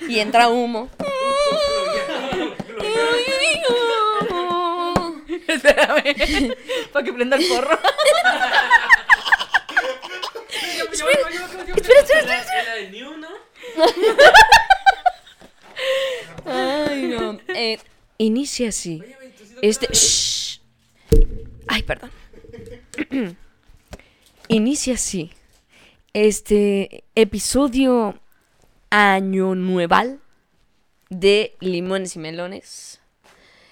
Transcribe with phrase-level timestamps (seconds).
[0.00, 0.90] y entra humo.
[5.46, 6.54] Espérame.
[6.92, 7.78] Para que prenda el porro.
[10.92, 12.64] Espera, espera, espera.
[12.64, 13.28] La de New, ¿no?
[16.44, 17.38] Ay, no.
[17.48, 17.78] Eh,
[18.18, 19.02] inicia así.
[19.62, 19.88] Este.
[19.92, 20.60] Shh.
[21.68, 22.10] Ay, perdón.
[24.48, 25.30] Inicia así.
[26.12, 28.20] Este episodio
[28.92, 30.20] año nueval
[31.08, 33.00] de Limones y Melones.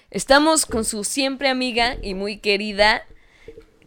[0.09, 3.05] Estamos con su siempre amiga y muy querida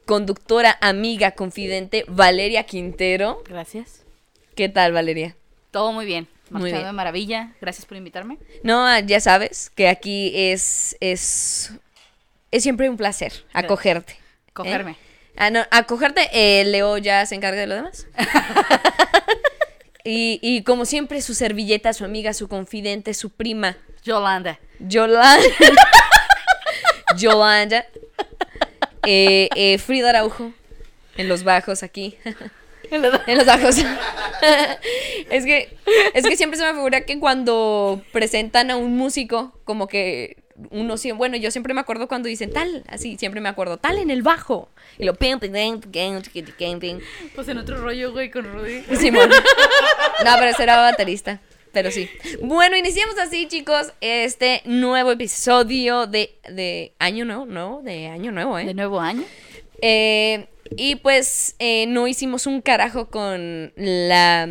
[0.06, 3.42] conductora, amiga, confidente, Valeria Quintero.
[3.48, 4.04] Gracias.
[4.54, 5.34] ¿Qué tal, Valeria?
[5.72, 6.28] Todo muy bien.
[6.50, 6.84] Muy bien.
[6.84, 7.52] de maravilla.
[7.60, 8.38] Gracias por invitarme.
[8.62, 11.72] No, ya sabes que aquí es, es,
[12.52, 14.16] es siempre un placer acogerte.
[14.52, 14.92] Cogerme.
[14.92, 14.96] ¿eh?
[15.36, 18.06] Ah, no, acogerte, eh, Leo ya se encarga de lo demás.
[20.04, 24.60] y, y como siempre, su servilleta, su amiga, su confidente, su prima, Yolanda.
[24.78, 25.46] Yolanda.
[27.16, 27.86] Yolanda.
[29.06, 30.52] Eh, eh, Frida Araujo.
[31.16, 32.16] En los bajos aquí.
[32.90, 33.76] En los bajos.
[35.30, 35.76] es que
[36.12, 40.96] es que siempre se me figura que cuando presentan a un músico, como que uno
[40.96, 44.10] siempre, bueno, yo siempre me acuerdo cuando dicen tal, así, siempre me acuerdo, tal en
[44.10, 44.68] el bajo.
[44.98, 46.98] Y lo pim, pim, pim, pim, pim, pim, pim.
[47.34, 48.82] Pues en otro rollo, güey, con Rudy.
[48.96, 49.30] Simón.
[50.24, 51.40] No, pero ese era baterista.
[51.72, 52.08] Pero sí.
[52.40, 57.82] Bueno, iniciamos así, chicos, este nuevo episodio de, de Año Nuevo, ¿no?
[57.82, 58.64] De Año Nuevo, ¿eh?
[58.64, 59.24] De nuevo año.
[59.82, 64.48] Eh, y pues eh, no hicimos un carajo con la...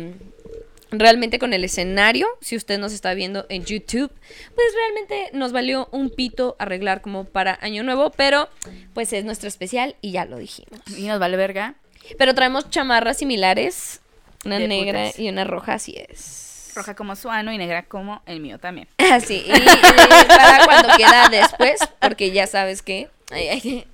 [0.98, 4.10] Realmente con el escenario, si usted nos está viendo en YouTube,
[4.54, 8.48] pues realmente nos valió un pito arreglar como para Año Nuevo, pero
[8.92, 10.80] pues es nuestro especial y ya lo dijimos.
[10.96, 11.74] Y nos vale verga.
[12.18, 14.00] Pero traemos chamarras similares,
[14.44, 15.18] una De negra putas.
[15.18, 16.72] y una roja, así es.
[16.74, 18.88] Roja como su ano y negra como el mío también.
[19.12, 23.08] Así, y, y para cuando queda después, porque ya sabes que...
[23.30, 23.86] ay, ay.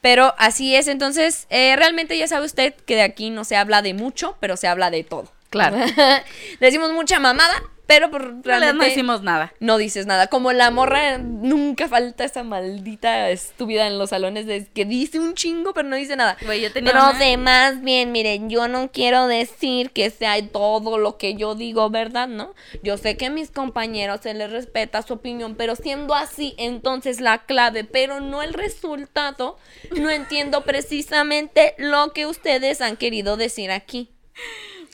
[0.00, 3.82] Pero así es, entonces, eh, realmente ya sabe usted que de aquí no se habla
[3.82, 5.30] de mucho, pero se habla de todo.
[5.52, 5.76] Claro.
[6.60, 9.52] Decimos mucha mamada, pero por realmente no decimos nada.
[9.60, 10.28] no dices nada.
[10.28, 15.34] Como la morra, nunca falta esa maldita estúpida en los salones de que dice un
[15.34, 16.38] chingo, pero no dice nada.
[16.46, 20.36] Güey, yo tenía Pero una- de más bien, miren, yo no quiero decir que sea
[20.48, 22.28] todo lo que yo digo, ¿verdad?
[22.28, 22.54] ¿No?
[22.82, 27.20] Yo sé que a mis compañeros se les respeta su opinión, pero siendo así, entonces
[27.20, 29.58] la clave, pero no el resultado,
[30.00, 34.08] no entiendo precisamente lo que ustedes han querido decir aquí.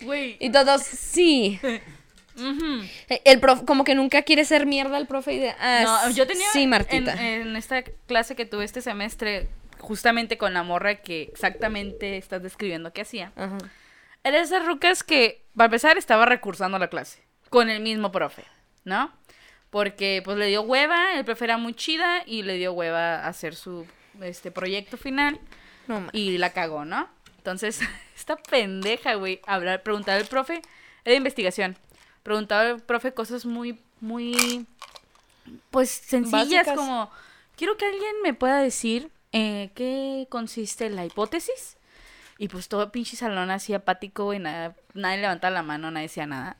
[0.02, 0.36] Güey.
[0.40, 1.60] Y todos, sí.
[3.24, 6.24] El profe, como que nunca quiere ser mierda el profe y de, ah, No, yo
[6.24, 7.12] tenía Sí, Martita.
[7.14, 9.48] En, en esta clase que tuve este semestre,
[9.80, 13.32] justamente con la morra que exactamente estás describiendo que hacía.
[13.34, 13.58] Ajá.
[14.22, 18.44] Era esas rucas que, para empezar, estaba recursando la clase con el mismo profe,
[18.84, 19.12] ¿no?
[19.70, 23.54] Porque pues le dio hueva, el profe era muy chida y le dio hueva hacer
[23.54, 23.86] su
[24.20, 25.38] este proyecto final
[25.86, 27.08] No, y la cagó, ¿no?
[27.48, 27.80] Entonces,
[28.16, 30.60] esta pendeja, güey, hablar, preguntar al profe,
[31.04, 31.76] era de investigación.
[32.22, 34.66] Preguntaba al profe cosas muy, muy,
[35.70, 36.76] pues sencillas, Básicas.
[36.76, 37.10] como,
[37.56, 41.78] quiero que alguien me pueda decir eh, qué consiste la hipótesis.
[42.36, 46.26] Y pues todo pinche salón así apático, güey, nada, nadie levantaba la mano, nadie decía
[46.26, 46.58] nada.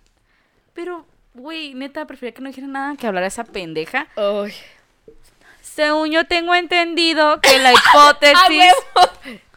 [0.73, 1.05] Pero,
[1.35, 4.09] güey, neta, prefería que no dijera nada que hablara esa pendeja.
[4.17, 4.55] Ay.
[5.61, 8.73] Según yo tengo entendido que la hipótesis...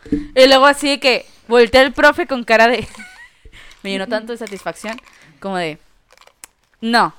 [0.10, 2.88] y luego así de que voltea el profe con cara de...
[3.84, 5.00] Me llenó tanto de satisfacción
[5.40, 5.80] como de...
[6.82, 7.14] No.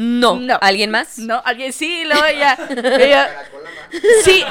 [0.00, 0.36] No.
[0.36, 0.58] No.
[0.62, 1.18] ¿Alguien más?
[1.18, 2.58] No, alguien sí, luego ella...
[2.98, 3.46] ella
[4.24, 4.44] sí,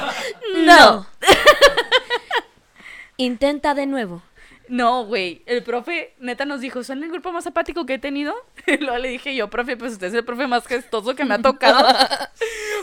[0.57, 1.07] No.
[3.17, 4.21] Intenta de nuevo.
[4.69, 5.41] No, güey.
[5.45, 8.33] El profe, neta, nos dijo, son el grupo más apático que he tenido.
[8.67, 11.33] Y luego le dije yo, profe, pues usted es el profe más gestoso que me
[11.35, 11.85] ha tocado.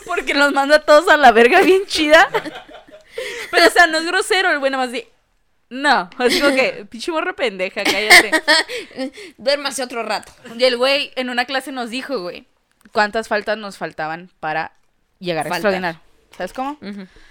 [0.04, 2.28] Porque los manda a todos a la verga bien chida.
[3.50, 5.08] Pero, o sea, no es grosero, el bueno más de...
[5.68, 8.30] No, así como que, pinche morra pendeja, cállate.
[9.36, 10.32] Duérmase otro rato.
[10.56, 12.46] Y el güey en una clase nos dijo, güey,
[12.92, 14.72] cuántas faltas nos faltaban para
[15.18, 15.72] llegar a Faltar.
[15.72, 16.00] extraordinario.
[16.36, 16.78] ¿Sabes cómo?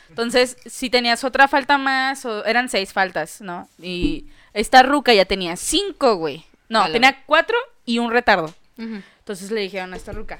[0.10, 3.68] Entonces, si tenías otra falta más, o eran seis faltas, ¿no?
[3.82, 6.46] Y esta ruca ya tenía cinco, güey.
[6.70, 8.54] No, tenía cuatro y un retardo.
[8.78, 10.40] Entonces le dijeron a esta ruca,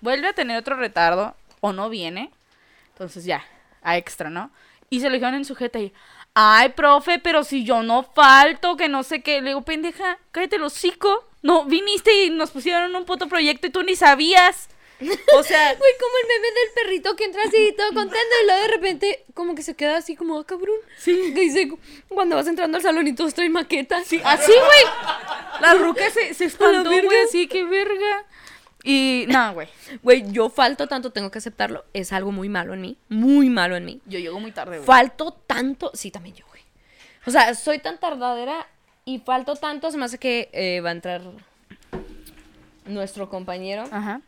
[0.00, 2.30] vuelve a tener otro retardo o no viene.
[2.92, 3.44] Entonces ya,
[3.82, 4.50] a extra, ¿no?
[4.88, 5.92] Y se lo dijeron en sujeta y,
[6.34, 9.40] ay, profe, pero si yo no falto, que no sé qué.
[9.40, 11.24] Le digo, pendeja, cállate el hocico.
[11.42, 14.68] No, viniste y nos pusieron un puto proyecto y tú ni sabías.
[15.36, 18.62] O sea, Güey, como el meme del perrito que entra así todo contento y luego
[18.62, 20.76] de repente como que se queda así como, ah, cabrón.
[20.98, 21.32] Sí.
[21.34, 21.68] Que dice,
[22.08, 24.06] cuando vas entrando al salón y todos traen maquetas.
[24.06, 25.60] Sí, así, güey.
[25.60, 28.24] La ruca se, se espantó, güey, así, qué verga.
[28.82, 29.68] Y, no, güey.
[30.02, 31.84] Güey, yo falto tanto, tengo que aceptarlo.
[31.92, 32.96] Es algo muy malo en mí.
[33.08, 34.00] Muy malo en mí.
[34.06, 34.86] Yo llego muy tarde, güey.
[34.86, 35.90] Falto tanto.
[35.92, 36.62] Sí, también yo, güey.
[37.26, 38.68] O sea, soy tan tardadera
[39.04, 39.90] y falto tanto.
[39.90, 41.22] Se me hace que eh, va a entrar
[42.84, 43.84] nuestro compañero.
[43.90, 44.20] Ajá.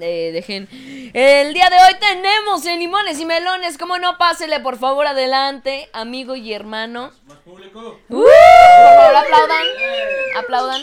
[0.00, 0.68] Eh, dejen.
[1.14, 3.78] El día de hoy tenemos en Limones y Melones.
[3.78, 7.10] Como no, pásele por favor adelante, amigo y hermano.
[7.26, 8.00] Más público.
[8.08, 8.14] ¡Uh!
[8.22, 9.62] Por favor, aplaudan.
[10.36, 10.82] Aplaudan.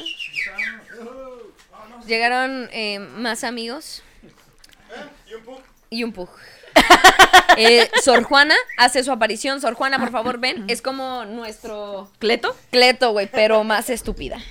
[2.05, 4.03] Llegaron eh, más amigos
[5.27, 5.59] Y un pug.
[5.89, 6.29] y un pug.
[7.57, 9.61] Eh, Sor Juana hace su aparición.
[9.61, 10.65] Sor Juana, por favor, ven.
[10.67, 12.53] Es como nuestro ¿Cleto?
[12.69, 14.41] Cleto, güey, pero más estúpida.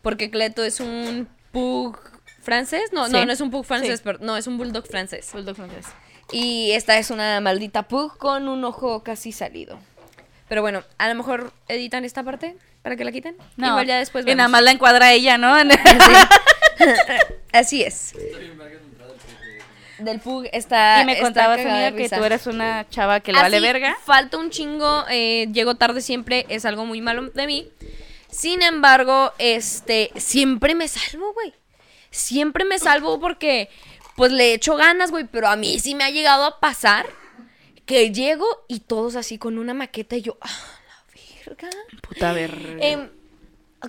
[0.00, 1.98] Porque Cleto es un pug
[2.42, 2.90] francés.
[2.92, 3.26] No, no, Sí.
[3.26, 4.02] no es un pug francés, Sí.
[4.04, 5.30] pero no, es un bulldog francés.
[5.32, 5.86] Bulldog francés.
[6.30, 9.78] Y esta es una maldita pug con un ojo casi salido.
[10.48, 13.36] Pero bueno, a lo mejor editan esta parte para que la quiten.
[13.56, 13.68] No.
[13.68, 14.50] Igual ya después Y nada vemos.
[14.52, 15.54] más la encuadra ella, ¿no?
[16.78, 16.84] Sí.
[17.52, 18.14] Así es.
[19.98, 21.00] Del pug está.
[21.02, 23.96] y me de amiga, que tú eres una chava que le vale Así, verga.
[24.04, 27.70] Falta un chingo, eh, llego tarde siempre, es algo muy malo de mí.
[28.28, 31.52] Sin embargo, este, siempre me salvo, güey.
[32.12, 33.68] Siempre me salvo porque,
[34.16, 37.06] pues le echo ganas, güey, pero a mí sí me ha llegado a pasar
[37.86, 40.48] que llego y todos así con una maqueta y yo, ah,
[40.86, 41.70] la verga.
[42.00, 42.76] Puta verga.
[42.80, 43.10] Em,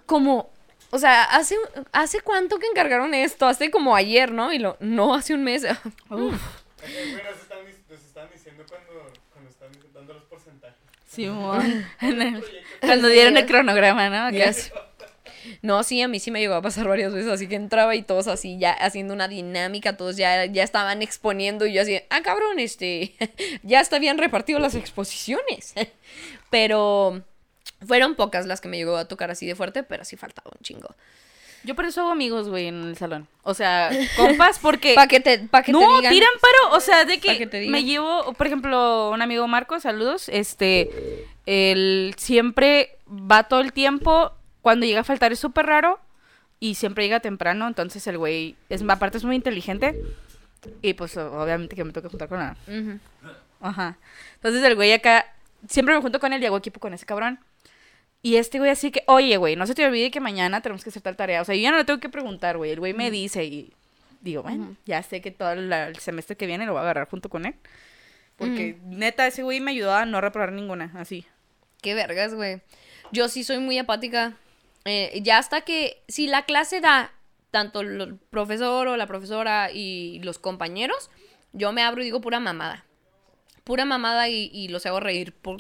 [0.08, 0.50] como,
[0.90, 1.56] o sea, hace,
[1.92, 4.52] hace cuánto que encargaron esto, hace como ayer, ¿no?
[4.52, 5.64] Y lo, no, hace un mes.
[6.10, 6.34] Uf.
[6.82, 10.78] Eh, Güey, nos están, dic- nos están diciendo cuando, cuando están dando los porcentajes.
[12.02, 12.44] El-
[12.82, 14.26] Cuando dieron el cronograma, ¿no?
[14.26, 14.32] Acá.
[14.52, 14.72] Yes.
[15.64, 18.04] No, sí, a mí sí me llegó a pasar varias veces, así que entraba y
[18.04, 22.22] todos así ya haciendo una dinámica, todos ya, ya estaban exponiendo y yo así, ah,
[22.22, 23.16] cabrón, este,
[23.64, 25.74] ya está bien repartido las exposiciones.
[26.50, 27.24] Pero
[27.88, 30.62] fueron pocas las que me llegó a tocar así de fuerte, pero sí faltaba un
[30.64, 30.94] chingo.
[31.64, 33.28] Yo por eso hago amigos, güey, en el salón.
[33.44, 34.96] O sea, compas, porque...
[34.96, 36.14] Para que te, pa que no, te digan.
[36.14, 36.76] tiran paro.
[36.76, 40.28] O sea, de que, que me llevo, por ejemplo, un amigo Marco, saludos.
[40.28, 44.34] Este, él siempre va todo el tiempo.
[44.64, 46.00] Cuando llega a faltar es súper raro.
[46.60, 47.68] Y siempre llega temprano.
[47.68, 50.02] Entonces el güey, es, aparte es muy inteligente.
[50.82, 52.58] Y pues obviamente que me toca juntar con la...
[52.68, 53.00] Ujú.
[53.62, 53.98] Ajá.
[54.36, 55.26] Entonces el güey acá,
[55.68, 57.40] siempre me junto con él y hago equipo con ese cabrón.
[58.22, 60.90] Y este güey así que, oye, güey, no se te olvide que mañana tenemos que
[60.90, 61.42] hacer tal tarea.
[61.42, 62.72] O sea, yo ya no le tengo que preguntar, güey.
[62.72, 63.74] El güey me dice y
[64.22, 67.28] digo, bueno, ya sé que todo el semestre que viene lo voy a agarrar junto
[67.28, 67.56] con él.
[68.38, 71.26] Porque neta, ese güey me ayudó a no reprobar ninguna, así.
[71.82, 72.62] Qué vergas, güey.
[73.12, 74.38] Yo sí soy muy apática.
[74.86, 77.12] Eh, ya hasta que, si la clase da
[77.52, 81.10] tanto el profesor o la profesora y los compañeros,
[81.54, 82.86] yo me abro y digo pura mamada.
[83.64, 85.58] Pura mamada y, y los hago reír por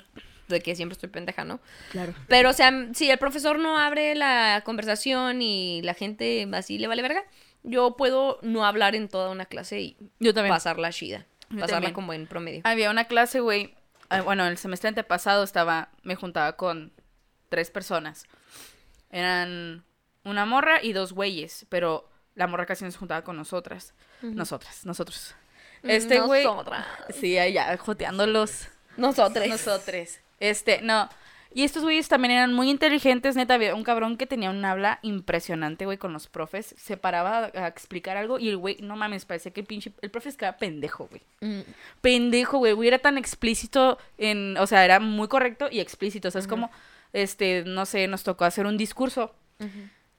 [0.50, 1.62] de que siempre estoy pendeja, ¿no?
[1.92, 2.14] Claro.
[2.28, 6.88] Pero, o sea, si el profesor no abre la conversación y la gente así le
[6.88, 7.24] vale verga,
[7.64, 10.54] yo puedo no hablar en toda una clase y Yo también.
[10.54, 11.26] pasarla chida.
[11.50, 11.94] Yo Pasarla también.
[11.94, 12.62] como en promedio.
[12.66, 13.74] Había una clase, güey.
[14.10, 16.92] ah, Bueno, el semestre antepasado estaba, me juntaba con
[17.50, 18.26] tres personas.
[19.14, 19.86] Eran
[20.24, 23.94] una morra y dos güeyes, pero la morra casi no se juntaba con nosotras.
[24.22, 25.36] Nosotras, nosotros.
[25.84, 26.44] Este güey.
[26.44, 26.86] Nosotras.
[27.14, 28.70] Sí, allá, joteándolos.
[28.98, 29.48] Nosotros.
[29.48, 30.20] Nosotros.
[30.40, 31.10] Este, no.
[31.56, 33.54] Y estos güeyes también eran muy inteligentes, neta.
[33.54, 36.74] Había un cabrón que tenía un habla impresionante, güey, con los profes.
[36.80, 39.92] Se paraba a, a explicar algo y el güey, no mames, parecía que el pinche.
[40.02, 41.22] El profe estaba pendejo, güey.
[41.42, 41.62] Mm.
[42.02, 42.74] Pendejo, güey.
[42.74, 44.58] Güey, era tan explícito en.
[44.58, 46.30] O sea, era muy correcto y explícito.
[46.30, 46.72] O sea, es como.
[47.14, 49.34] Este, no sé, nos tocó hacer un discurso.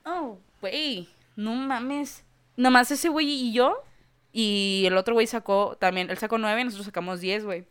[0.05, 1.09] Oh, güey.
[1.37, 2.25] No mames.
[2.57, 3.83] Nomás ese güey y yo.
[4.33, 6.11] Y el otro güey sacó también.
[6.11, 7.65] Él sacó nueve, nosotros sacamos diez, güey.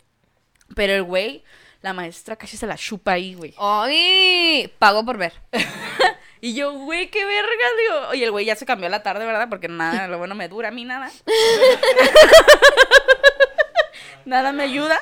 [0.75, 1.43] Pero el güey,
[1.81, 3.53] la maestra casi se la chupa ahí, güey.
[3.57, 4.71] ¡Ay!
[4.79, 5.33] Pago por ver.
[6.43, 8.09] Y yo, güey, qué verga, digo.
[8.09, 9.47] Oye, el güey ya se cambió a la tarde, ¿verdad?
[9.47, 11.09] Porque nada, lo bueno me dura a mí nada.
[14.25, 15.01] nada me ayuda.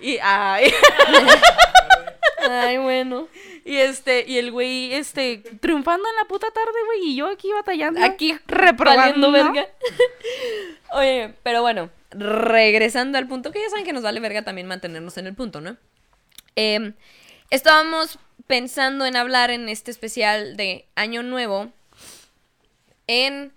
[0.00, 0.72] Y, ay.
[2.48, 3.28] Ay, bueno.
[3.64, 7.10] Y este, y el güey, este, triunfando en la puta tarde, güey.
[7.10, 8.02] Y yo aquí batallando.
[8.02, 9.66] Aquí reprobando, verga.
[10.92, 15.16] Oye, pero bueno, regresando al punto, que ya saben que nos vale verga también mantenernos
[15.18, 15.76] en el punto, ¿no?
[16.56, 16.92] Eh,
[17.50, 21.70] estábamos pensando en hablar en este especial de Año Nuevo,
[23.06, 23.52] en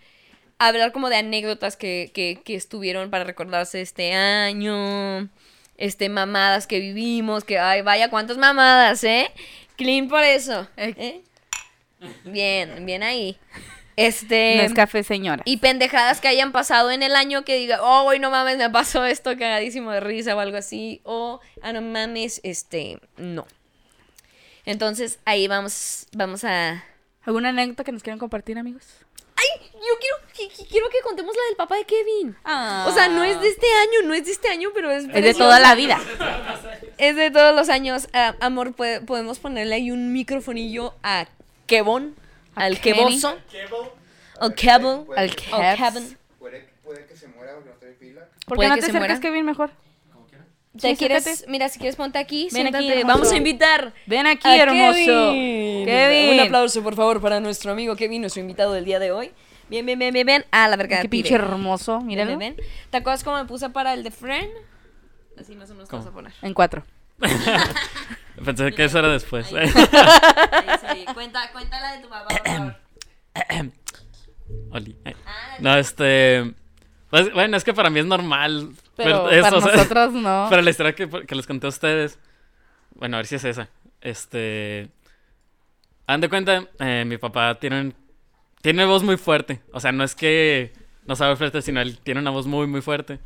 [0.59, 5.29] hablar como de anécdotas que, que, que estuvieron para recordarse este año,
[5.77, 9.31] este, mamadas que vivimos, que, ay, vaya, cuántas mamadas, ¿eh?
[9.75, 10.67] Clean por eso.
[10.77, 11.21] Eh.
[12.25, 13.37] Bien, bien ahí.
[13.95, 14.55] Este.
[14.57, 15.43] No es café, señora.
[15.45, 18.69] Y pendejadas que hayan pasado en el año que diga, oh, güey, no mames, me
[18.69, 21.01] pasó esto cagadísimo de risa o algo así.
[21.03, 23.45] O, ah, no mames, este, no.
[24.65, 26.83] Entonces, ahí vamos, vamos a...
[27.25, 28.85] ¿Alguna anécdota que nos quieran compartir, amigos?
[29.43, 29.69] ¡Ay!
[29.73, 30.15] Yo quiero,
[30.57, 32.35] que- quiero que contemos la del papá de Kevin.
[32.45, 32.85] Ah.
[32.87, 35.05] O sea, no es de este año, no es de este año, pero es...
[35.13, 35.99] Es de toda la vida.
[36.97, 38.07] Es de todos los años.
[38.13, 41.27] Ah, amor, puede- podemos ponerle ahí un microfonillo a
[41.67, 42.15] Kevon,
[42.55, 42.79] A al
[44.39, 44.55] o
[45.05, 45.75] Puede- Al o Kevs.
[45.75, 46.17] Kevin.
[46.39, 48.21] Puede, puede que se muera porque no trae pila.
[48.45, 49.19] ¿Por qué no te acercas.
[49.19, 49.71] Kevin, mejor?
[50.79, 51.45] ¿Te Sí, quieres?
[51.47, 53.03] Mira, si quieres ponte aquí, Ven aquí, siéntate.
[53.05, 54.95] Vamos a invitar Ven aquí, a hermoso.
[54.95, 55.85] Kevin.
[55.85, 56.33] Kevin.
[56.33, 59.31] Un aplauso, por favor, para nuestro amigo Kevin, nuestro invitado del día de hoy.
[59.69, 60.45] Bien, bien, bien, bien, bien.
[60.51, 60.97] Ah, la verga.
[61.01, 61.23] Qué pibe.
[61.23, 62.31] pinche hermoso, míralo.
[62.37, 62.65] ven, ven.
[62.89, 64.49] ¿Te acuerdas cómo me puse para el de Friend?
[65.39, 66.33] Así más o menos te vas a poner.
[66.41, 66.83] En cuatro.
[68.43, 69.53] Pensé que eso era después.
[69.53, 71.05] Ahí, sí.
[71.13, 72.75] Cuenta, cuenta la de tu papá, por favor.
[74.71, 74.97] Oli.
[75.05, 75.15] Eh.
[75.25, 76.53] Ah, No, este.
[77.13, 78.69] Pues, bueno, es que para mí es normal.
[78.95, 80.47] Pero para o sea, nosotros no.
[80.49, 82.17] Pero la historia que, que les conté a ustedes.
[82.95, 83.69] Bueno, a ver si es esa.
[84.01, 84.89] Este.
[86.07, 87.95] Han de cuenta, eh, mi papá tiene un-
[88.61, 89.61] tiene voz muy fuerte.
[89.71, 90.73] O sea, no es que
[91.05, 93.19] no sabe fuerte, sino él tiene una voz muy, muy fuerte.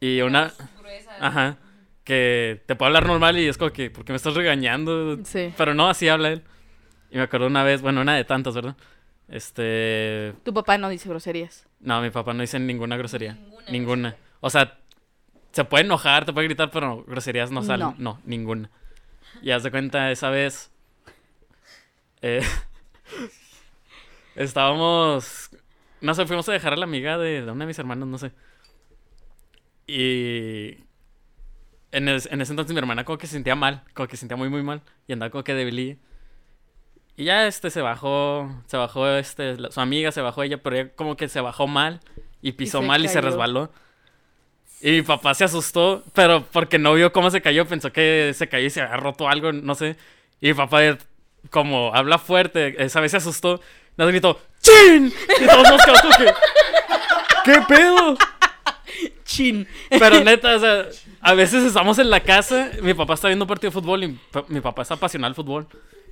[0.00, 0.52] Y una.
[0.78, 1.10] gruesa.
[1.20, 1.56] Ajá.
[2.04, 5.18] Que te puede hablar normal y es como que, ¿por qué me estás regañando?
[5.24, 5.52] Sí.
[5.56, 6.42] Pero no, así habla él.
[7.10, 8.76] Y me acuerdo una vez, bueno, una de tantas, ¿verdad?
[9.28, 10.34] Este.
[10.42, 11.66] Tu papá no dice groserías.
[11.84, 13.34] No, mi papá no dice ninguna grosería.
[13.34, 14.16] Ninguna Ninguna.
[14.40, 14.78] O sea,
[15.52, 17.88] se puede enojar, te puede gritar, pero groserías no salen.
[17.88, 17.94] No.
[17.98, 18.70] No, ninguna.
[19.42, 20.70] Y haz de cuenta, esa vez.
[22.22, 22.42] eh,
[24.36, 25.50] estábamos.
[26.00, 28.18] No sé, fuimos a dejar a la amiga de, de una de mis hermanos, no
[28.18, 28.32] sé.
[29.86, 30.78] Y.
[31.92, 34.20] En, es- en ese entonces mi hermana como que se sentía mal, como que se
[34.20, 34.82] sentía muy, muy mal.
[35.06, 35.96] Y andaba como que debililla.
[37.16, 40.76] Y ya este se bajó, se bajó este, la- su amiga se bajó ella, pero
[40.76, 42.00] ella como que se bajó mal
[42.42, 43.70] y pisó mal y se resbaló.
[44.80, 48.48] Y mi papá se asustó, pero porque no vio cómo se cayó, pensó que se
[48.48, 49.96] cayó y se había roto algo, no sé.
[50.40, 50.80] Y mi papá,
[51.50, 53.60] como habla fuerte, esa vez se asustó,
[53.96, 55.12] nos gritó, ¡Chin!
[55.40, 56.32] Y todos nos quedamos como que,
[57.44, 58.16] ¿qué pedo?
[59.24, 59.66] Chin.
[59.88, 60.86] Pero neta, o sea,
[61.20, 64.18] a veces estamos en la casa, mi papá está viendo un partido de fútbol y
[64.48, 65.66] mi papá es apasionado al fútbol.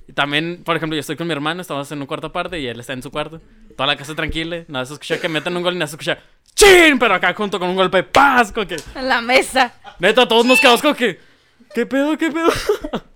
[0.07, 2.67] Y también, por ejemplo, yo estoy con mi hermano, estamos en un cuarto aparte y
[2.67, 3.41] él está en su cuarto.
[3.77, 6.17] Toda la casa tranquila, nada se escucha que meten un gol y nada se escucha
[6.55, 6.99] ¡Chin!
[6.99, 8.77] Pero acá junto con un golpe de paz, como que...
[8.95, 9.73] En la mesa.
[9.99, 11.19] Neta, todos nos quedamos como que...
[11.73, 12.51] ¿Qué pedo, qué pedo?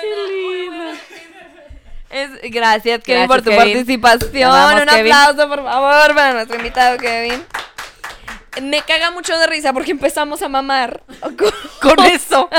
[0.00, 0.84] Qué lindo.
[2.10, 3.58] Es, gracias, Kevin, Gracias, por tu Kevin.
[3.58, 4.50] participación.
[4.80, 5.12] Un Kevin.
[5.12, 7.42] aplauso, por favor, para nuestro invitado, Kevin.
[8.62, 11.36] Me caga mucho de risa porque empezamos a mamar con,
[11.96, 12.50] Con eso.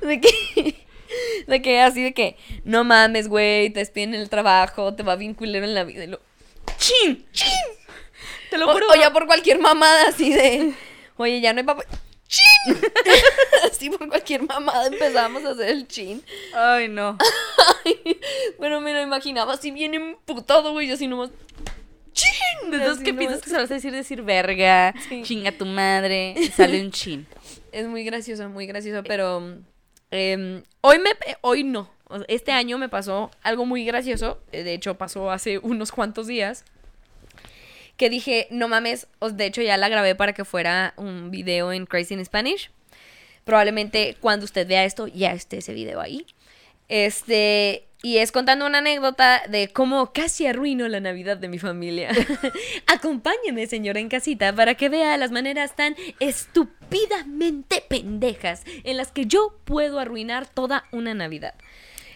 [0.00, 0.86] De que,
[1.46, 5.16] de que así de que, no mames, güey, te despiden en el trabajo, te va
[5.16, 6.04] bien culero en la vida.
[6.04, 6.20] Y lo,
[6.78, 7.26] ¡Chin!
[7.32, 7.48] ¡Chin!
[8.50, 8.86] Te lo juro.
[8.90, 10.72] o ya por cualquier mamada así de,
[11.16, 11.84] oye, ya no hay papá.
[12.26, 12.78] ¡Chin!
[13.70, 16.22] así por cualquier mamada empezamos a hacer el chin.
[16.54, 17.16] Ay, no.
[17.84, 18.20] Ay,
[18.58, 21.30] bueno, me lo imaginaba así bien emputado, güey, así nomás.
[22.12, 22.70] ¡Chin!
[22.70, 22.98] Que nomás.
[23.18, 25.22] piensas que se vas a decir, decir verga, Sí.
[25.22, 27.26] chinga tu madre, sale un chin.
[27.70, 29.58] Es muy gracioso, muy gracioso, pero
[30.10, 31.10] em, hoy me,
[31.40, 31.90] hoy no.
[32.28, 34.40] Este año me pasó algo muy gracioso.
[34.52, 36.64] eh, De hecho, pasó hace unos cuantos días.
[37.96, 39.08] Que dije, no mames.
[39.32, 42.70] De hecho, ya la grabé para que fuera un video en Crazy in Spanish.
[43.44, 46.24] Probablemente cuando usted vea esto, ya esté ese video ahí.
[46.88, 47.87] Este.
[48.00, 52.10] Y es contando una anécdota de cómo casi arruino la Navidad de mi familia.
[52.86, 59.26] Acompáñeme, señora en casita, para que vea las maneras tan estúpidamente pendejas en las que
[59.26, 61.54] yo puedo arruinar toda una Navidad.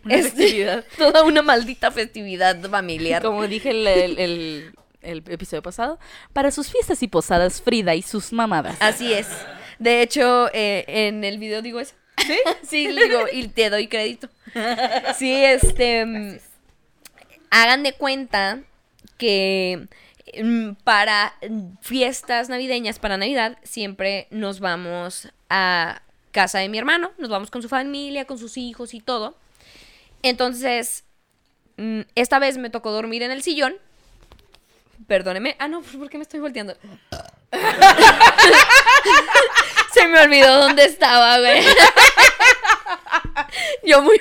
[0.05, 0.85] Una festividad.
[0.99, 3.23] Toda una maldita festividad familiar.
[3.23, 5.99] Como dije el, el- el- el episodio pasado,
[6.33, 8.77] para sus fiestas y posadas, Frida y sus mamadas.
[8.79, 9.27] Así es.
[9.81, 11.95] De hecho, eh, en el video digo eso.
[12.27, 12.39] ¿Sí?
[12.69, 14.29] sí, digo, y te doy crédito.
[15.17, 16.41] Sí, este.
[17.51, 18.61] Hagan de cuenta
[19.19, 19.87] que
[20.43, 21.35] mm, para
[21.81, 26.03] fiestas navideñas, para Navidad, siempre nos vamos a
[26.33, 27.13] casa de mi hermano.
[27.19, 29.37] Nos vamos con su familia, con sus hijos y todo.
[30.23, 31.05] Entonces,
[31.77, 33.75] mm, esta vez me tocó dormir en el sillón.
[35.07, 35.57] Perdóneme.
[35.59, 36.77] Ah, no, ¿por qué me estoy volteando?
[40.03, 41.63] Se me olvidó dónde estaba, güey.
[43.85, 44.19] Yo muy...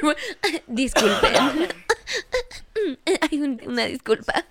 [0.67, 1.69] Disculpen.
[3.21, 4.45] Hay un- una disculpa.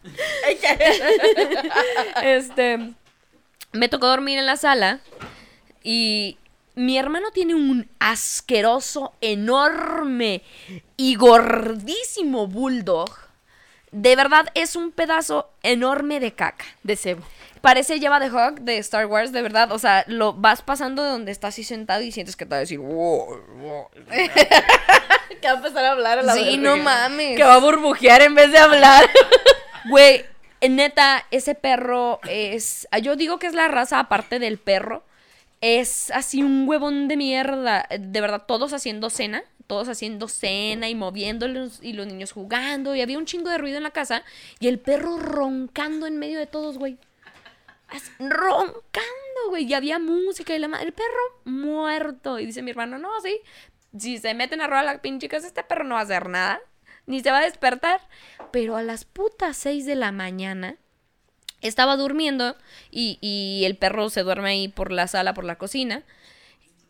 [2.22, 2.94] Este...
[3.72, 4.98] Me tocó dormir en la sala
[5.84, 6.36] y
[6.74, 10.42] mi hermano tiene un asqueroso, enorme
[10.96, 13.16] y gordísimo bulldog
[13.92, 16.64] De verdad, es un pedazo enorme de caca.
[16.82, 17.22] De cebo.
[17.60, 19.72] Parece lleva de Hawk de Star Wars, de verdad.
[19.72, 22.56] O sea, lo vas pasando de donde estás así sentado y sientes que te va
[22.56, 23.86] a decir, wow, wow.
[25.40, 27.36] Que va a empezar a hablar a la Sí, no mames.
[27.36, 29.08] Que va a burbujear en vez de hablar.
[29.88, 30.26] Güey,
[30.68, 32.86] neta, ese perro es.
[33.02, 35.04] Yo digo que es la raza aparte del perro.
[35.62, 37.86] Es así un huevón de mierda.
[37.98, 39.42] De verdad, todos haciendo cena.
[39.66, 42.94] Todos haciendo cena y moviéndolos y los niños jugando.
[42.94, 44.22] Y había un chingo de ruido en la casa.
[44.58, 46.98] Y el perro roncando en medio de todos, güey.
[48.18, 49.64] Roncando, güey.
[49.64, 50.86] Y había música y la madre.
[50.86, 52.38] El perro muerto.
[52.38, 53.40] Y dice mi hermano, no, sí.
[53.98, 56.60] Si se meten a robar la pinche este perro no va a hacer nada.
[57.06, 58.00] Ni se va a despertar.
[58.52, 60.76] Pero a las putas 6 de la mañana
[61.60, 62.56] estaba durmiendo
[62.90, 66.04] y, y el perro se duerme ahí por la sala, por la cocina.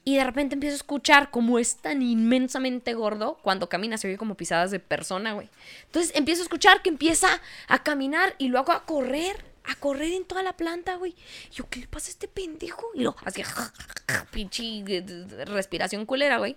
[0.02, 4.16] Y de repente empiezo a escuchar como es tan inmensamente gordo, cuando camina se oye
[4.16, 5.50] como pisadas de persona, güey.
[5.84, 7.28] Entonces empiezo a escuchar que empieza
[7.68, 11.14] a caminar y luego a correr, a correr en toda la planta, güey.
[11.52, 12.84] Yo, ¿qué le pasa a este pendejo?
[12.94, 13.42] Y lo, así,
[14.32, 15.04] pinche eh,
[15.46, 16.56] respiración culera, güey.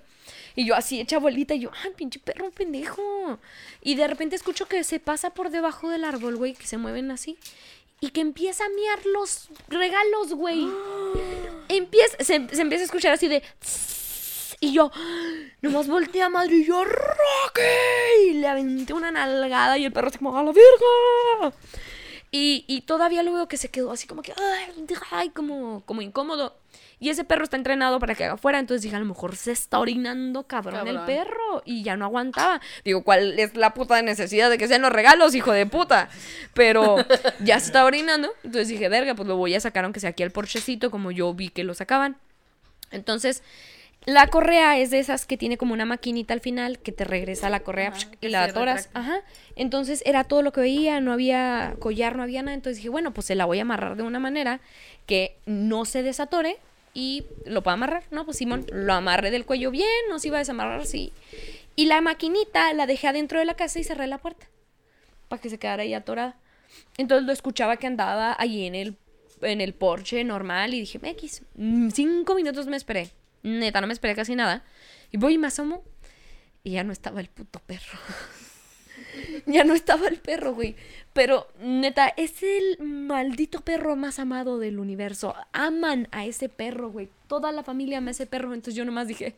[0.55, 3.39] Y yo así hecha bolita y yo, ay, pinche perro pendejo.
[3.81, 7.11] Y de repente escucho que se pasa por debajo del árbol, güey, que se mueven
[7.11, 7.37] así.
[7.99, 10.67] Y que empieza a miar los regalos, güey.
[11.69, 13.41] Empieza, se, se empieza a escuchar así de...
[14.59, 14.91] Y yo,
[15.61, 18.29] nomás volteé a madre y yo, Rocky.
[18.29, 21.55] Y le aventé una nalgada y el perro se como, a la verga.
[22.35, 26.01] Y, y todavía lo veo que se quedó así como que, ay, ay, como, como
[26.01, 26.57] incómodo.
[26.99, 28.57] Y ese perro está entrenado para que haga fuera.
[28.57, 31.61] Entonces dije, a lo mejor se está orinando cabrón, el perro.
[31.63, 32.59] Y ya no aguantaba.
[32.83, 36.09] Digo, ¿cuál es la puta necesidad de que sean los regalos, hijo de puta?
[36.55, 36.95] Pero
[37.39, 38.33] ya se está orinando.
[38.43, 41.35] Entonces dije, verga, pues lo voy a sacar aunque sea aquí al porchecito, como yo
[41.35, 42.17] vi que lo sacaban.
[42.89, 43.43] Entonces,
[44.05, 47.49] la correa es de esas que tiene como una maquinita al final que te regresa
[47.49, 48.85] la correa Ajá, y la atoras.
[48.87, 48.99] retracta.
[48.99, 49.21] Ajá.
[49.55, 52.55] Entonces era todo lo que veía, no había collar, no había nada.
[52.55, 54.59] Entonces dije, bueno, pues se la voy a amarrar de una manera
[55.05, 56.57] que no se desatore
[56.93, 58.03] y lo puedo amarrar.
[58.11, 61.13] No, pues Simón, lo amarré del cuello bien, no se iba a desamarrar, sí.
[61.75, 64.45] Y la maquinita la dejé adentro de la casa y cerré la puerta
[65.27, 66.35] para que se quedara ahí atorada.
[66.97, 68.97] Entonces lo escuchaba que andaba ahí en el,
[69.41, 73.09] en el porche normal y dije, X, mm, cinco minutos me esperé.
[73.43, 74.63] Neta, no me esperé casi nada.
[75.11, 75.83] Y voy y me asomo
[76.63, 77.99] y ya no estaba el puto perro.
[79.45, 80.75] ya no estaba el perro, güey.
[81.13, 85.35] Pero neta, es el maldito perro más amado del universo.
[85.51, 87.09] Aman a ese perro, güey.
[87.27, 88.53] Toda la familia ama a ese perro.
[88.53, 89.35] Entonces yo nomás dije,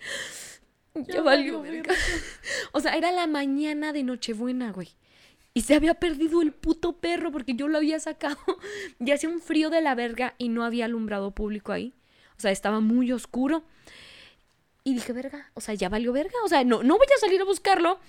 [0.93, 1.93] ya, valió, verga.
[2.71, 4.89] O sea, era la mañana de Nochebuena, güey.
[5.53, 8.37] Y se había perdido el puto perro porque yo lo había sacado.
[8.99, 11.93] Y hacía un frío de la verga y no había alumbrado público ahí.
[12.37, 13.63] O sea, estaba muy oscuro.
[14.83, 16.35] Y dije, verga, o sea, ya valió verga.
[16.43, 17.99] O sea, no, no voy a salir a buscarlo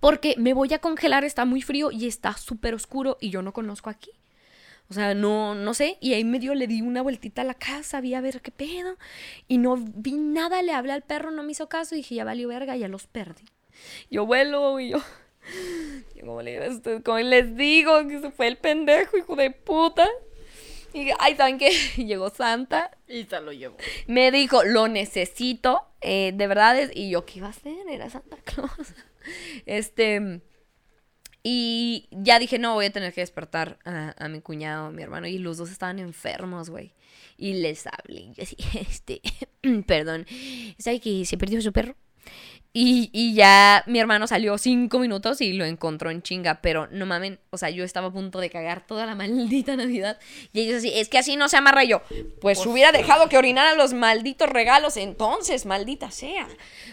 [0.00, 3.52] porque me voy a congelar, está muy frío y está súper oscuro y yo no
[3.52, 4.10] conozco aquí.
[4.90, 5.96] O sea, no, no sé.
[6.00, 8.98] Y ahí medio le di una vueltita a la casa, vi a ver qué pedo.
[9.48, 11.94] Y no vi nada, le hablé al perro, no me hizo caso.
[11.94, 13.44] Y dije, ya valió verga, ya los perdí.
[14.10, 14.98] Yo vuelo y yo.
[16.20, 19.50] como, le digo a ustedes, ¿cómo les digo que se fue el pendejo, hijo de
[19.50, 20.06] puta?
[20.94, 21.70] Y ay, ¿saben qué?
[21.96, 23.76] Llegó Santa Y se lo llevó.
[24.06, 26.78] me dijo, lo necesito, eh, de verdad.
[26.78, 27.74] es- Y yo, ¿qué iba a hacer?
[27.90, 28.70] Era Santa Claus.
[29.66, 30.40] Este.
[31.44, 35.02] Y ya dije, no, voy a tener que despertar a, a mi cuñado, a mi
[35.02, 35.26] hermano.
[35.26, 36.92] Y los dos estaban enfermos, güey.
[37.36, 38.20] Y les hablé.
[38.20, 38.56] Y yo así,
[38.88, 39.20] este.
[39.86, 40.26] perdón.
[40.78, 41.96] ¿Sabe que se perdió su perro?
[42.74, 47.04] Y, y ya mi hermano salió cinco minutos y lo encontró en chinga, pero no
[47.04, 50.18] mamen, o sea, yo estaba a punto de cagar toda la maldita Navidad.
[50.54, 52.02] Y ellos así, es que así no se amarra Y yo.
[52.40, 56.48] Pues hubiera dejado que orinaran los malditos regalos entonces, maldita sea.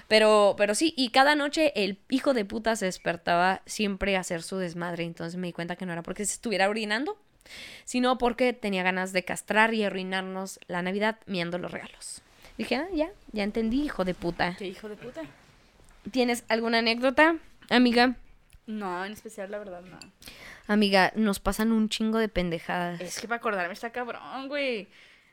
[0.09, 4.43] Pero, pero sí, y cada noche el hijo de puta se despertaba siempre a hacer
[4.43, 5.05] su desmadre.
[5.05, 7.17] Entonces me di cuenta que no era porque se estuviera orinando,
[7.85, 12.21] sino porque tenía ganas de castrar y arruinarnos la Navidad miando los regalos.
[12.57, 14.55] Dije, ah, ya, ya entendí, hijo de puta.
[14.57, 15.21] Qué hijo de puta.
[16.11, 17.35] ¿Tienes alguna anécdota,
[17.69, 18.15] amiga?
[18.65, 19.97] No, en especial, la verdad, no.
[20.67, 23.01] Amiga, nos pasan un chingo de pendejadas.
[23.01, 24.87] Es que para acordarme está cabrón, güey.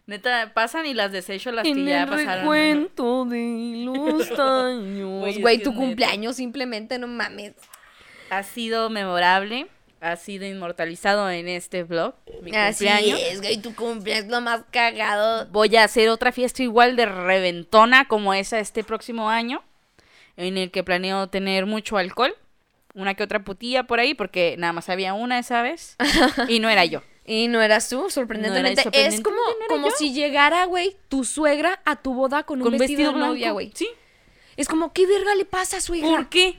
[0.06, 2.42] Neta, pasan y las desecho las que en ya el pasaron.
[2.44, 5.36] recuento de los años.
[5.38, 5.80] Güey, que tu neta.
[5.82, 7.52] cumpleaños simplemente, no mames.
[8.30, 9.66] Ha sido memorable,
[10.00, 12.14] ha sido inmortalizado en este vlog.
[12.42, 13.20] Mi Así cumpleaños.
[13.20, 15.46] es, güey, tu cumpleaños lo más cagado.
[15.50, 19.62] Voy a hacer otra fiesta igual de reventona como esa este próximo año,
[20.36, 22.34] en el que planeo tener mucho alcohol,
[22.94, 25.96] una que otra putilla por ahí, porque nada más había una esa vez,
[26.48, 27.02] y no era yo.
[27.28, 28.84] Y no eras tú, sorprendentemente.
[28.84, 29.94] No es como, no como yo.
[29.96, 33.72] si llegara, güey, tu suegra a tu boda con un vestido, de novia, güey.
[33.74, 33.88] Sí.
[34.56, 36.06] Es como, ¿qué verga le pasa a su hija?
[36.06, 36.56] ¿Por qué?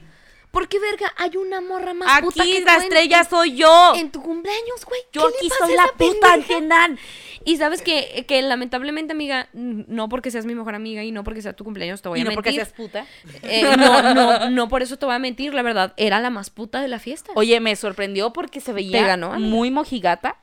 [0.58, 3.30] ¿Por qué verga hay una morra más puta Aquí que la tú en- estrella en-
[3.30, 3.92] soy yo.
[3.94, 5.00] En tu cumpleaños, güey.
[5.12, 6.34] Yo ¿Qué le aquí pasa soy a la esa puta, pendeja?
[6.34, 6.98] ¿entiendan?
[7.44, 11.22] Y sabes que, que lamentablemente, amiga, n- no porque seas mi mejor amiga y no
[11.22, 12.64] porque sea tu cumpleaños te voy Y a no porque mentir.
[12.66, 13.06] seas puta.
[13.44, 16.50] Eh, no, no, no por eso te voy a mentir, la verdad, era la más
[16.50, 17.30] puta de la fiesta.
[17.36, 19.48] Oye, me sorprendió porque se veía Te ganó, amiga.
[19.48, 20.38] muy mojigata.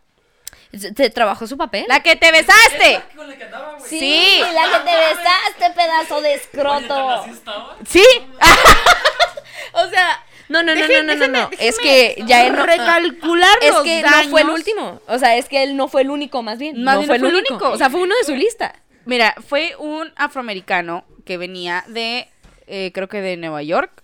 [0.74, 1.86] Se- te trabajó su papel.
[1.88, 3.02] ¡La que te besaste!
[3.16, 3.90] Con la que andaba, güey.
[3.90, 4.40] Sí.
[4.54, 7.10] la que te besaste, pedazo de escroto.
[7.10, 7.78] ¿Así estaba?
[7.88, 8.04] Sí.
[9.74, 12.66] o sea, No, no, no, no, no, no, Es que ya él no.
[12.66, 15.02] recalcular Es que no fue el último.
[15.08, 16.84] O sea, es que él no fue el único, más bien.
[16.84, 17.70] Más no bien fue el único.
[17.70, 18.76] O sea, fue uno de su lista.
[19.06, 22.28] Mira, fue un afroamericano que venía de,
[22.68, 24.04] eh, creo que de Nueva York.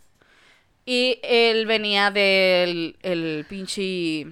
[0.85, 4.27] Y él venía del el pinche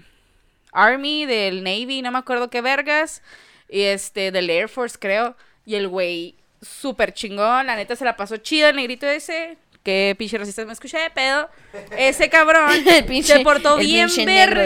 [0.71, 3.21] Army, del Navy, no me acuerdo qué vergas.
[3.67, 5.35] Y este, del Air Force, creo.
[5.65, 7.67] Y el güey, súper chingón.
[7.67, 9.57] La neta se la pasó chida el negrito ese.
[9.83, 11.49] Que pinche racista me escuché de pedo.
[11.97, 14.65] Ese cabrón El pinche- se portó el bien vergas.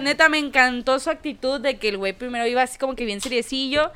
[0.00, 3.20] Neta, me encantó su actitud de que el güey primero iba así como que bien
[3.20, 3.92] seriecillo.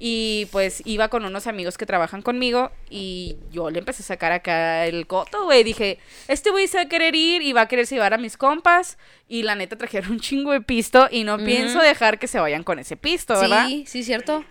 [0.00, 2.70] Y pues iba con unos amigos que trabajan conmigo.
[2.88, 5.64] Y yo le empecé a sacar acá el coto, güey.
[5.64, 8.36] Dije, este güey se va a querer ir y va a quererse llevar a mis
[8.36, 8.96] compas.
[9.28, 11.08] Y la neta trajeron un chingo de pisto.
[11.10, 13.66] Y no pienso dejar que se vayan con ese pisto, ¿verdad?
[13.66, 14.44] Sí, sí, cierto.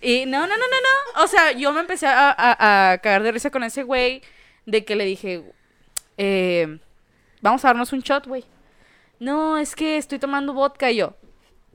[0.00, 1.24] Y no, no, no, no, no.
[1.24, 4.22] O sea, yo me empecé a, a, a cagar de risa con ese güey.
[4.68, 5.42] De que le dije,
[6.18, 6.78] eh,
[7.40, 8.44] vamos a darnos un shot, güey.
[9.18, 11.16] No, es que estoy tomando vodka y yo.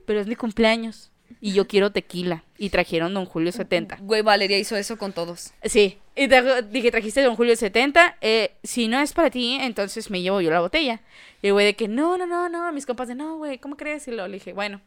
[0.06, 1.10] Pero es mi cumpleaños.
[1.40, 2.44] Y yo quiero tequila.
[2.56, 3.98] Y trajeron Don Julio 70.
[4.00, 5.52] Güey, Valeria hizo eso con todos.
[5.64, 5.98] Sí.
[6.14, 8.16] Y trajo- dije, trajiste Don Julio 70.
[8.20, 11.00] Eh, si no es para ti, entonces me llevo yo la botella.
[11.42, 12.72] Y el güey de que, no, no, no, no.
[12.72, 14.06] Mis compas de, no, güey, ¿cómo crees?
[14.08, 14.80] Y lo le dije, bueno.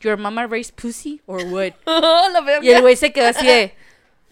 [0.00, 1.72] Your mama raised pussy or what?
[1.86, 2.60] la.
[2.62, 3.74] Y el güey se quedó así de,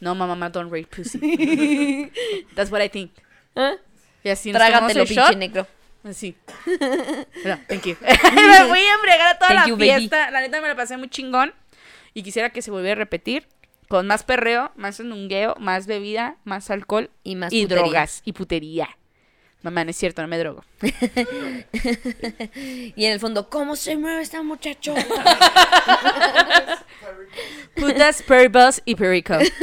[0.01, 1.19] no, my mama don't raise pussy.
[2.55, 3.13] That's what I think.
[3.57, 3.75] ¿Ah?
[4.23, 5.37] Y así nos Trágatelo, el pinche shot.
[5.37, 5.67] negro.
[6.05, 6.37] Así.
[7.45, 7.97] No, thank you.
[8.03, 9.85] me fui a embriagar a toda Thank la you, baby.
[9.91, 10.31] fiesta.
[10.31, 11.53] La neta me la pasé muy chingón.
[12.15, 13.47] Y quisiera que se volviera a repetir.
[13.89, 17.83] Con más perreo, más enungueo, más bebida, más alcohol Y más y putería.
[17.85, 18.89] drogas y putería.
[19.65, 20.63] Mamá, no es cierto, no me drogo.
[22.97, 25.03] Y en el fondo, ¿cómo se mueve esta muchachota?
[27.75, 29.33] Putas, peribus y perico.
[29.35, 29.57] no estés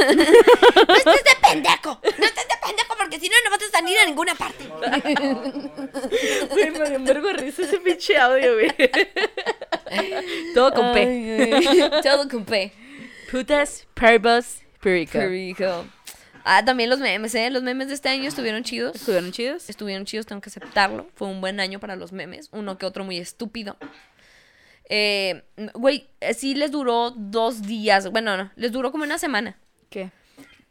[1.23, 2.01] de pendejo.
[2.01, 4.67] No estés de pendejo porque si no, no vas a salir a ninguna parte.
[6.49, 8.73] Güey, me dio un vergo risa ese pinche audio, güey.
[10.55, 11.61] Todo con P.
[12.01, 12.73] Todo con P.
[13.29, 15.19] Putas, peribus, perico.
[15.19, 15.85] Perico.
[16.43, 17.49] Ah, también los memes, ¿eh?
[17.49, 18.95] Los memes de este año estuvieron chidos.
[18.95, 19.69] ¿Estuvieron chidos?
[19.69, 21.07] Estuvieron chidos, tengo que aceptarlo.
[21.15, 22.49] Fue un buen año para los memes.
[22.51, 23.77] Uno que otro muy estúpido.
[24.89, 28.11] Eh, güey, eh, sí les duró dos días.
[28.11, 29.57] Bueno, no, les duró como una semana.
[29.89, 30.11] ¿Qué?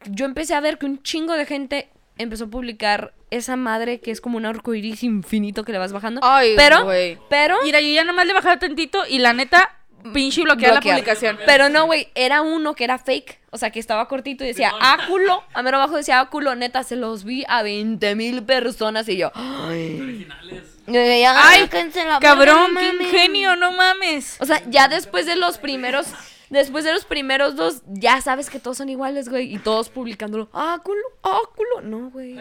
[0.06, 4.11] Yo empecé a ver que un chingo de gente empezó a publicar esa madre que
[4.11, 6.20] es como un arcoiris infinito que le vas bajando.
[6.22, 7.18] Ay, pero, güey.
[7.30, 9.80] pero, Mira, yo ya nomás le bajaba tantito y la neta,
[10.13, 10.97] pinche bloquear la bloquear.
[10.97, 11.39] publicación.
[11.47, 13.39] Pero no, güey, era uno que era fake.
[13.51, 15.43] O sea, que estaba cortito y decía áculo.
[15.55, 16.55] A mero abajo decía áculo.
[16.55, 19.33] Neta, se los vi a 20 mil personas y yo.
[19.35, 20.65] Ay, Originales.
[20.87, 21.69] Ay,
[22.07, 24.37] la Cabrón, qué ingenio, no mames.
[24.41, 26.07] O sea, ya después de los primeros.
[26.49, 29.55] Después de los primeros dos, ya sabes que todos son iguales, güey.
[29.55, 30.49] Y todos publicándolo.
[30.53, 31.81] Áculo, áculo.
[31.83, 32.37] No, güey.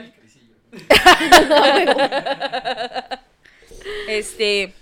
[4.07, 4.73] Este,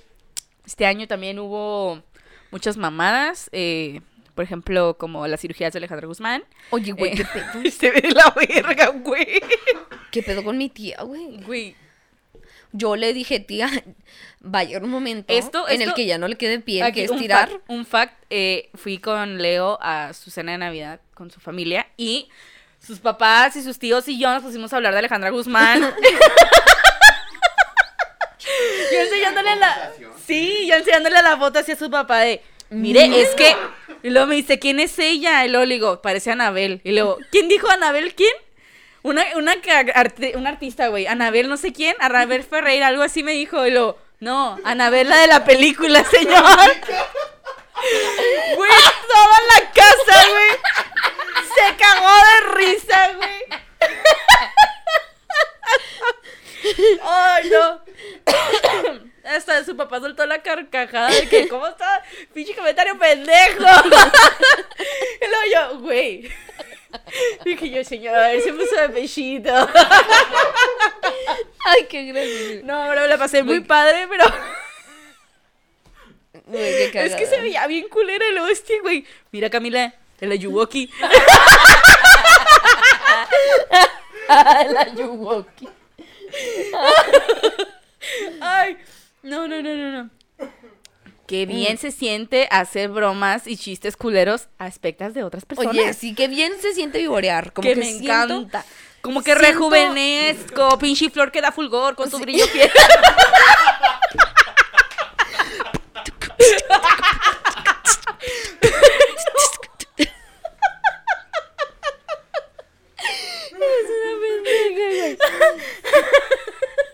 [0.66, 2.02] este año también hubo
[2.52, 3.50] muchas mamadas.
[3.54, 4.02] eh,
[4.36, 6.44] por ejemplo, como las cirugías de Alejandra Guzmán.
[6.70, 7.72] Oye, güey, Eh, ¿qué pedo?
[7.72, 9.42] Se ve la verga, güey.
[10.12, 11.38] ¿Qué pedo con mi tía, güey?
[11.44, 11.76] Güey.
[12.72, 13.68] Yo le dije, tía,
[14.46, 17.04] va a llegar un momento Esto- en el que ya no le quede Aquí que
[17.06, 17.50] es un tirar.
[17.50, 21.88] fact, un fact, eh, fui con Leo a su cena de Navidad con su familia
[21.98, 22.30] y
[22.80, 25.82] sus papás y sus tíos y yo nos pusimos a hablar de Alejandra Guzmán.
[28.92, 29.92] yo enseñándole la...
[30.26, 32.42] Sí, yo enseñándole la foto hacia su papá de...
[32.70, 33.56] Mire, es que...
[34.04, 35.46] Y luego me dice, ¿quién es ella?
[35.46, 36.82] Y luego le digo, parece Anabel.
[36.84, 38.14] Y luego, ¿quién dijo Anabel?
[38.16, 38.34] ¿Quién?
[39.04, 41.08] Una, una, que arte- una artista, güey.
[41.08, 41.96] Anabel no sé quién.
[42.00, 43.66] Anabel Ferreira, algo así me dijo.
[43.66, 46.44] Y luego, no, Anabel la de la película, señor.
[48.56, 48.72] Güey,
[49.08, 50.50] toda la casa, güey.
[51.56, 53.44] Se cagó de risa, güey.
[57.04, 57.82] Ay, no.
[59.24, 62.04] Hasta su papá soltó la carcajada de que, ¿cómo está?
[62.34, 63.64] Pinche comentario pendejo.
[65.20, 66.32] Y luego yo, güey.
[67.44, 69.52] Dije yo, señor, a ver, se puso de pechito.
[71.66, 72.66] Ay, qué gracioso.
[72.66, 74.26] No, pero me la pasé muy padre, pero
[76.54, 79.06] es que se veía bien culera el hostia, güey.
[79.32, 80.90] Mira, Camila, el Ayuwoki.
[84.30, 85.68] la Yuwoki.
[88.42, 88.78] Ay,
[89.24, 90.10] no, no, no, no, no.
[91.28, 95.72] Qué bien se siente hacer bromas y chistes culeros a expectas de otras personas.
[95.76, 97.52] Oye, sí que bien se siente vivorear.
[97.52, 98.66] Como que, que, me siento- encanta.
[99.02, 102.72] Como que siento- rejuvenezco, pinche flor que da fulgor con su brillo fiel.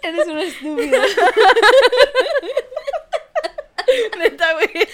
[0.01, 1.01] Eres una estúpida.
[4.17, 4.87] Neta, güey.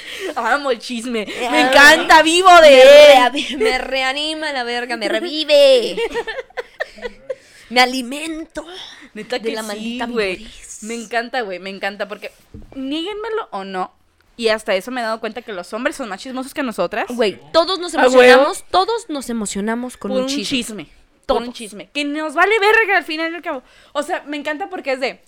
[0.69, 1.25] Amo el chisme.
[1.25, 1.69] Me Ah.
[1.71, 3.57] encanta, vivo de él.
[3.57, 5.97] me reanima la verga, me revive.
[7.69, 8.65] Me alimento.
[9.13, 10.47] Neta de que la sí, güey.
[10.81, 12.31] Me encanta, güey, me encanta porque
[12.75, 13.91] nieguenmelo o no.
[14.37, 17.05] Y hasta eso me he dado cuenta que los hombres son más chismosos que nosotras.
[17.09, 20.45] Güey, todos nos ¿A emocionamos, todos nos emocionamos con por un chisme.
[20.57, 20.87] chisme.
[21.27, 21.89] Por un chisme.
[21.93, 23.61] Que nos vale verga al final y al cabo.
[23.91, 25.21] O sea, me encanta porque es de.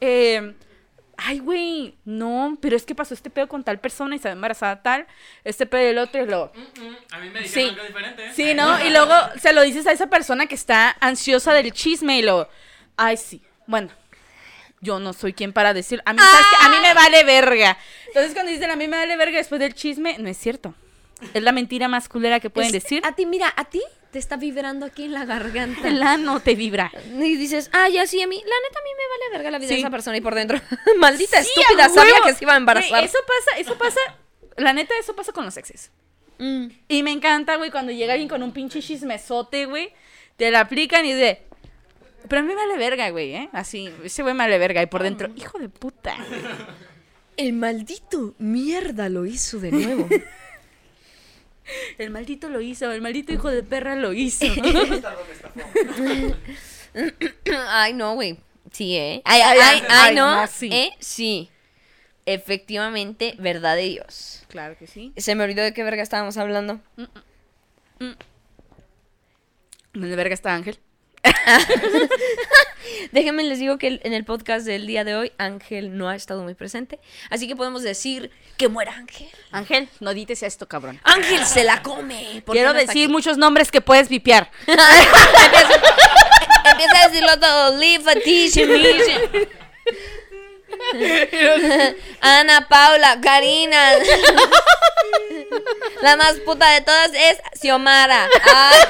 [0.00, 0.54] eh,
[1.16, 4.32] ay, güey, no, pero es que pasó este pedo con tal persona y se ve
[4.32, 5.06] embarazada tal.
[5.44, 6.52] Este pedo del otro y luego.
[7.12, 7.60] A mí me Sí.
[7.60, 8.26] dijeron algo diferente.
[8.26, 8.32] ¿eh?
[8.34, 8.84] Sí, ¿no?
[8.84, 12.48] Y luego se lo dices a esa persona que está ansiosa del chisme y luego,
[12.96, 13.90] ay, sí, bueno,
[14.80, 16.66] yo no soy quien para decir, a mí, ¿sabes qué?
[16.66, 17.78] A mí me vale verga.
[18.08, 20.74] Entonces cuando dicen a mí me vale verga después del chisme, no es cierto.
[21.34, 23.00] Es la mentira más culera que pueden Es- decir.
[23.06, 23.80] A ti, mira, a ti
[24.12, 25.88] te está vibrando aquí en la garganta.
[25.88, 26.92] El ano te vibra.
[27.12, 29.58] Y dices, ah, ya sí, a mí, la neta, a mí me vale verga la
[29.58, 29.80] vida de Sí.
[29.80, 30.16] esa persona.
[30.18, 30.60] Y por dentro,
[30.98, 32.90] maldita Sí, estúpida, sabía que se iba a embarazar.
[32.90, 34.00] Güey, eso pasa, eso pasa,
[34.58, 35.90] la neta, eso pasa con los exes.
[36.38, 36.66] Mm.
[36.88, 39.92] Y me encanta, güey, cuando llega alguien con un pinche chismesote, güey,
[40.36, 41.42] te la aplican y de...
[42.28, 43.48] Pero a mí me vale verga, güey, ¿eh?
[43.52, 44.82] Así, ese güey me vale verga.
[44.82, 46.16] Y por dentro, hijo de puta.
[47.36, 50.06] El maldito mierda lo hizo de nuevo.
[51.98, 54.46] El maldito lo hizo, el maldito hijo de perra lo hizo.
[57.68, 58.38] ay, no, güey.
[58.70, 59.22] Sí, ¿eh?
[59.24, 60.40] Ay, ay, Ay, ay, no.
[60.40, 60.68] no, sí.
[60.72, 60.90] ¿Eh?
[60.98, 61.50] Sí.
[62.24, 64.44] Efectivamente, verdad de Dios.
[64.48, 65.12] claro que sí.
[65.16, 66.80] Se me olvidó de qué verga estábamos hablando.
[69.92, 70.78] ¿Dónde verga está Ángel?
[73.12, 76.42] Déjenme les digo que en el podcast del día de hoy Ángel no ha estado
[76.42, 76.98] muy presente,
[77.30, 79.28] así que podemos decir que muera Ángel.
[79.50, 81.00] Ángel, no dites esto, cabrón.
[81.04, 82.42] Ángel se la come.
[82.44, 84.50] ¿por qué Quiero no decir muchos nombres que puedes vipiar.
[84.66, 84.82] Empieza
[87.02, 87.76] a decirlo todo.
[87.76, 88.12] Misha.
[92.20, 93.92] Ana, Paula, Karina.
[96.02, 98.28] La más puta de todas es Xiomara.
[98.44, 98.80] Ay.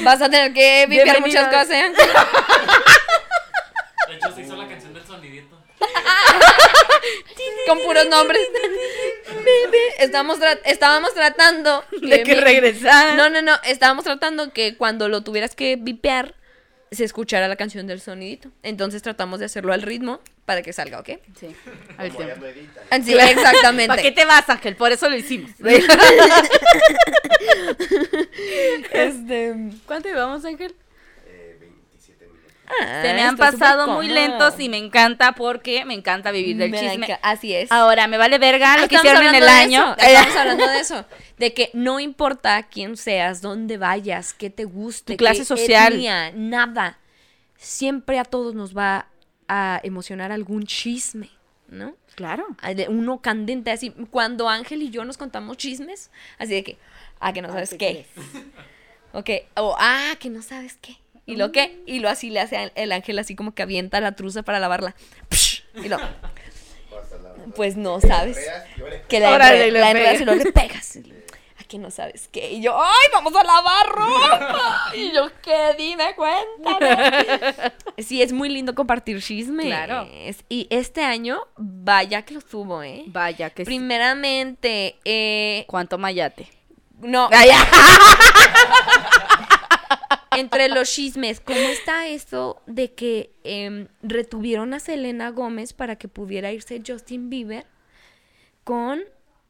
[0.00, 1.20] Vas a tener que Bienvenida.
[1.20, 1.70] muchas cosas.
[1.70, 1.92] ¿eh?
[4.08, 5.56] De hecho, se hizo la canción del sonidito.
[7.66, 8.40] Con puros nombres.
[9.98, 13.14] Estamos tra- estábamos tratando De que regresara.
[13.14, 13.54] No, no, no.
[13.64, 16.34] Estábamos tratando que cuando lo tuvieras que vipear
[16.90, 18.50] se escuchara la canción del sonidito.
[18.62, 21.10] Entonces tratamos de hacerlo al ritmo para que salga, ¿ok?
[21.38, 21.54] Sí,
[21.98, 22.46] al Como tiempo.
[23.04, 23.88] Sí, exactamente.
[23.88, 24.76] ¿Para qué te vas, Ángel?
[24.76, 25.50] Por eso lo hicimos.
[28.92, 29.54] Este,
[29.86, 30.74] ¿Cuánto llevamos, Ángel?
[32.68, 32.76] 27 minutos.
[32.80, 36.70] ah, Se me han pasado muy lentos y me encanta porque me encanta vivir del
[36.70, 37.18] Me chisme.
[37.22, 37.70] Así es.
[37.72, 39.94] Ahora, me vale verga lo Ah, que estamos hicieron en el año.
[39.98, 41.04] eso, Estamos hablando de eso.
[41.38, 45.92] De que no importa quién seas, dónde vayas, qué te guste, Tu clase qué social.
[45.94, 46.98] etnia, nada.
[47.56, 49.06] Siempre a todos nos va
[49.48, 51.30] a emocionar algún chisme,
[51.68, 51.94] ¿no?
[52.14, 52.46] Claro.
[52.62, 53.90] Ah, Uno candente, así.
[54.10, 56.78] Cuando Ángel y yo nos contamos chismes, así de que,
[57.20, 58.06] ah, que no sabes qué.
[59.12, 60.96] Ok, o ah, que no sabes qué.
[61.26, 61.82] ¿Y lo qué?
[61.86, 64.94] Y lo así le hace el ángel así como que avienta la truza para lavarla.
[65.30, 68.38] Psh, Y lo, Hasta la- pues no sabes.
[69.08, 69.54] Que la, la
[69.90, 70.20] enredas pegas.
[70.20, 70.98] y luego le pegas.
[71.58, 72.52] Aquí no sabes qué.
[72.52, 74.92] Y yo, ¡ay, vamos a lavar ropa!
[74.94, 75.74] Y yo, ¿qué?
[75.76, 77.72] Dime, cuéntame.
[77.98, 79.66] Sí, es muy lindo compartir chismes.
[79.66, 80.06] Claro.
[80.50, 83.04] Y este año, vaya que lo tuvo, ¿eh?
[83.06, 83.66] Vaya, que sí.
[83.66, 86.46] Primeramente, eh, ¿Cuánto mayate?
[87.00, 87.58] no, Ay, ya.
[90.64, 96.08] entre los chismes, ¿cómo está esto de que em, retuvieron a Selena Gómez para que
[96.08, 97.64] pudiera irse Justin Bieber
[98.64, 99.00] con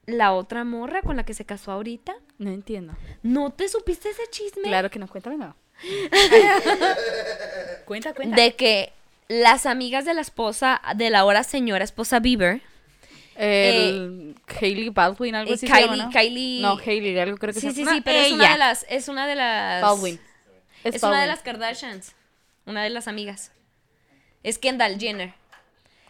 [0.07, 2.15] la otra morra con la que se casó ahorita?
[2.39, 2.95] No entiendo.
[3.23, 4.63] ¿No te supiste ese chisme?
[4.65, 5.57] Claro que no, cuéntame no.
[7.85, 8.37] cuenta, cuenta.
[8.37, 8.93] De que
[9.29, 12.61] las amigas de la esposa, de la ahora señora esposa Bieber,
[13.35, 16.11] El Hailey Baldwin, algo eh, así se Kylie- llama, ¿no?
[16.11, 17.97] Kylie- No, Hailey, algo creo que sí, se sí, llama.
[17.97, 19.83] sí, pero es una de las, es una de las...
[19.83, 20.21] Baldwin.
[20.95, 22.15] Es, una de las Kardashians,
[22.67, 23.53] una de las amigas.
[24.43, 25.35] Es Kendall Jenner.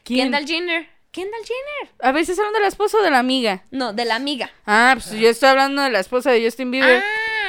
[0.05, 0.27] ¿Quién?
[0.27, 0.89] Kendall Jenner.
[1.11, 1.95] Kendall Jenner.
[2.01, 3.65] A veces hablan de la esposa o de la amiga.
[3.71, 4.51] No, de la amiga.
[4.67, 7.03] Ah, pues yo estoy hablando de la esposa de Justin Bieber.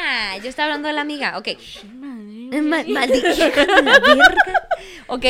[0.07, 1.37] Ah, yo estaba hablando de la amiga.
[1.37, 1.49] Ok.
[1.83, 3.29] Ma- maldita.
[5.07, 5.25] Ok.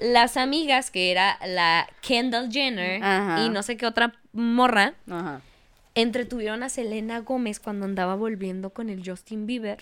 [0.00, 3.42] Las amigas, que era la Kendall Jenner Ajá.
[3.44, 5.40] y no sé qué otra morra, Ajá.
[5.94, 9.78] entretuvieron a Selena Gómez cuando andaba volviendo con el Justin Bieber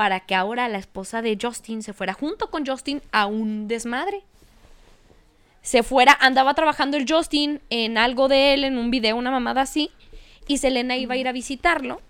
[0.00, 4.22] para que ahora la esposa de Justin se fuera junto con Justin a un desmadre.
[5.60, 9.60] Se fuera, andaba trabajando el Justin en algo de él, en un video, una mamada
[9.60, 9.90] así,
[10.48, 12.00] y Selena iba a ir a visitarlo.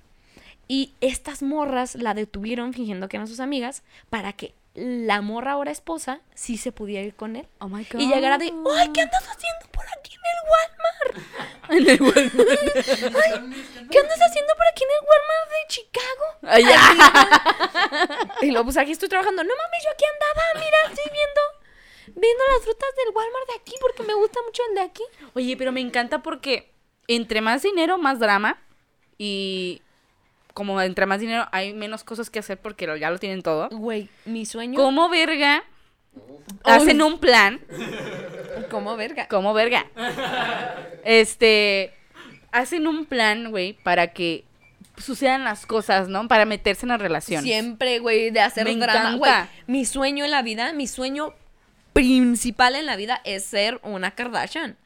[0.69, 5.71] Y estas morras la detuvieron fingiendo que eran sus amigas para que la morra ahora
[5.71, 7.47] esposa sí se pudiera ir con él.
[7.59, 8.01] Oh my god.
[8.01, 11.51] Y llegara de, ¡ay, qué andas haciendo por aquí en el Walmart!
[11.71, 12.33] En el Walmart.
[13.91, 16.25] ¿Qué andas haciendo por aquí en el Walmart de Chicago?
[16.43, 18.37] Ay, ya.
[18.43, 19.45] Y luego, pues aquí estoy trabajando.
[19.45, 23.75] No mames, yo aquí andaba, mira, estoy viendo, viendo las frutas del Walmart de aquí
[23.81, 25.05] porque me gusta mucho el de aquí.
[25.35, 26.75] Oye, pero me encanta porque
[27.07, 28.61] entre más dinero, más drama.
[29.17, 29.83] Y
[30.55, 33.69] como entre más dinero hay menos cosas que hacer porque lo- ya lo tienen todo.
[33.71, 34.79] Güey, mi sueño.
[34.79, 35.63] Como verga,
[36.65, 37.61] hacen un plan.
[38.71, 39.27] ¿Cómo verga?
[39.29, 39.87] Como verga.
[41.05, 41.93] Este,
[42.53, 44.45] hacen un plan, güey, para que
[44.99, 46.29] sucedan las cosas, ¿no?
[46.29, 47.45] Para meterse en las relaciones.
[47.45, 49.17] Siempre, güey, de hacer Me drama.
[49.17, 49.33] Güey,
[49.67, 51.33] mi sueño en la vida, mi sueño
[51.93, 54.77] principal en la vida es ser una Kardashian.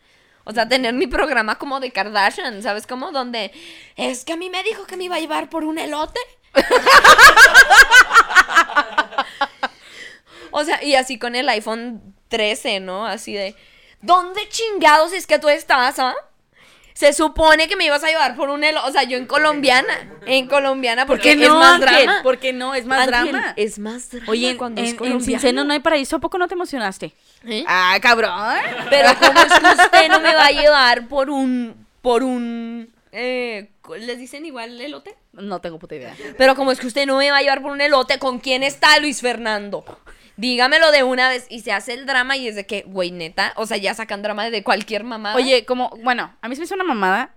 [0.45, 3.13] O sea, tener mi programa como de Kardashian, ¿sabes cómo?
[3.13, 3.53] Donde
[3.97, 6.21] es que a mí me dijo que me iba a llevar por un elote.
[10.51, 13.07] o sea, y así con el iPhone 13, ¿no?
[13.07, 13.57] Así de,
[14.03, 16.15] ¿dónde chingados es que tú estás, ah?
[16.95, 18.89] Se supone que me ibas a llevar por un elote.
[18.89, 19.93] O sea, yo en colombiana.
[20.27, 22.05] En colombiana, ¿Por porque qué no, es más Ángel?
[22.07, 22.23] drama.
[22.23, 22.75] ¿Por qué no?
[22.75, 23.53] Es más Ángel, drama.
[23.57, 26.55] Es más drama Oye, cuando en, es en no hay paraíso, ¿a poco no te
[26.55, 27.13] emocionaste?
[27.47, 27.65] ¿Eh?
[27.67, 28.33] Ah, cabrón.
[28.91, 31.75] Pero ¿cómo es que usted no me va a llevar por un...
[32.01, 32.89] por un...
[33.13, 35.17] eh, ¿Les dicen igual elote?
[35.33, 36.15] No tengo puta idea.
[36.39, 38.63] Pero como es que usted no me va a llevar por un elote, ¿con quién
[38.63, 39.85] está Luis Fernando?
[40.37, 41.47] Dígamelo de una vez.
[41.49, 44.23] Y se hace el drama y es de que, güey, neta, o sea, ya sacan
[44.23, 45.35] drama de cualquier mamá.
[45.37, 47.35] Oye, como, bueno, a mí se me hizo una mamada,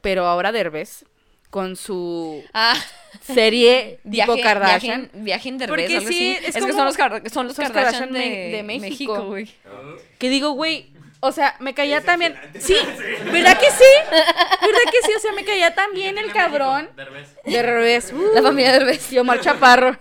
[0.00, 1.04] pero ahora Derbez,
[1.50, 2.74] con su ah,
[3.22, 5.02] serie viaje, tipo Kardashian.
[5.02, 6.46] Viaje, en- viaje en Derbez, Porque algo sí, así.
[6.46, 6.96] es es, que son los,
[7.32, 9.24] son los Kardashian, Kardashian de, México.
[9.24, 9.50] güey.
[10.18, 12.38] Que digo, güey, o sea, me caía también.
[12.58, 12.76] Sí,
[13.32, 13.84] ¿verdad que sí?
[14.10, 15.12] ¿Verdad que sí?
[15.16, 16.90] O sea, me caía también el cabrón.
[17.46, 18.12] De revés.
[18.34, 19.10] La familia de Derbez.
[19.10, 19.98] Y Omar Chaparro.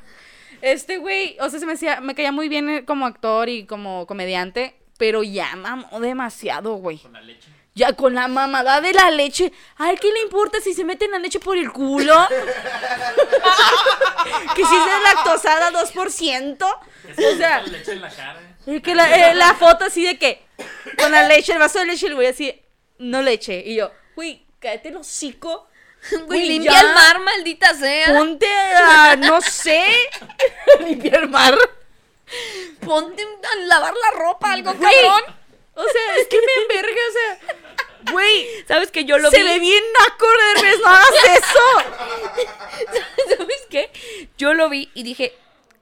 [0.63, 3.65] Este güey, o sea, se me hacía, me caía muy bien eh, como actor y
[3.65, 7.02] como comediante, pero ya mamó demasiado, güey.
[7.76, 9.52] Ya con la mamada de la leche.
[9.76, 12.15] Ay, ¿qué le importa si se meten la leche por el culo?
[14.56, 16.63] que si es de lactosada 2%.
[16.63, 18.39] O sea, leche en la cara.
[18.65, 20.45] y que la, eh, la foto así de que
[20.97, 22.58] con la leche, el vaso de leche, el güey así,
[22.99, 23.62] no leche.
[23.65, 25.67] Y yo, güey, cállate el hocico.
[26.11, 26.79] Güey, Güey, limpia ya.
[26.81, 28.07] el mar, maldita sea.
[28.17, 29.83] Ponte a, no sé,
[30.85, 31.57] limpiar el mar.
[32.85, 35.35] Ponte a lavar la ropa, algo Güey, cabrón.
[35.75, 39.43] O sea, es que me enverga, o sea, güey, ¿Sabes que yo lo se vi?
[39.43, 43.35] ve bien naco de revés, no hagas eso.
[43.37, 43.91] ¿Sabes qué?
[44.37, 45.33] Yo lo vi y dije,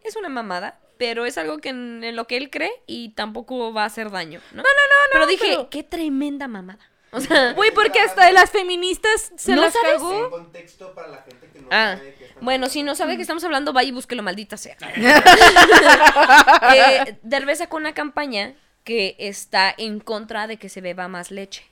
[0.04, 3.74] es una mamada, pero es algo que en, en lo que él cree y tampoco
[3.74, 4.58] va a hacer daño, ¿no?
[4.64, 6.90] No, no, no, Pero dije, pero- qué tremenda mamada.
[7.12, 9.94] O sea, Güey, porque hasta de las feministas se ¿No las sabes?
[9.96, 10.26] cagó.
[10.26, 13.16] En contexto para la gente que no ah, sabe qué estamos bueno, si no sabe
[13.18, 14.78] qué estamos hablando, vaya y búsquelo, maldita sea.
[16.76, 21.64] eh, Derbez sacó una campaña que está en contra de que se beba más leche.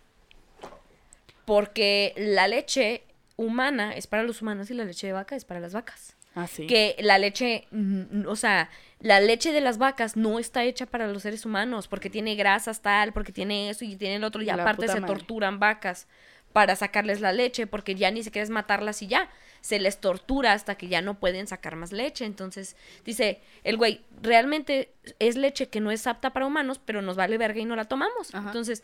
[1.46, 3.04] Porque la leche
[3.36, 6.16] humana es para los humanos y la leche de vaca es para las vacas.
[6.36, 6.68] Ah, sí.
[6.68, 11.08] que la leche, mm, o sea, la leche de las vacas no está hecha para
[11.08, 14.46] los seres humanos porque tiene grasas tal, porque tiene eso y tiene el otro y
[14.46, 15.16] La aparte se madre.
[15.16, 16.08] torturan vacas
[16.54, 19.30] para sacarles la leche porque ya ni siquiera es matarlas y ya,
[19.62, 22.26] se les tortura hasta que ya no pueden sacar más leche.
[22.26, 27.16] Entonces, dice, el güey, realmente es leche que no es apta para humanos, pero nos
[27.18, 28.34] vale verga y no la tomamos.
[28.34, 28.48] Ajá.
[28.48, 28.84] Entonces,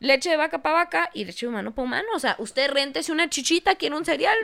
[0.00, 2.08] leche de vaca para vaca y leche de humano para humano.
[2.14, 4.36] O sea, usted réntese una chichita, quiere un cereal.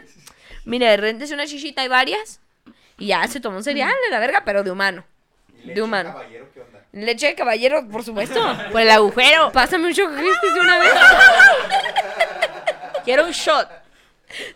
[0.65, 2.41] Mire, réntese una chichita, hay varias.
[2.99, 5.05] Y ya se toma un cereal de la verga, pero de humano.
[5.53, 6.13] ¿Y leche De humano.
[6.13, 6.81] caballero qué onda?
[6.93, 8.41] Leche de caballero, por supuesto.
[8.73, 9.51] Por el agujero.
[9.53, 10.93] Pásame un choco crispy de una vez.
[13.05, 13.69] Quiero un shot.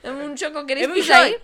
[0.02, 1.36] Dame un choco Dame un crispy ahí.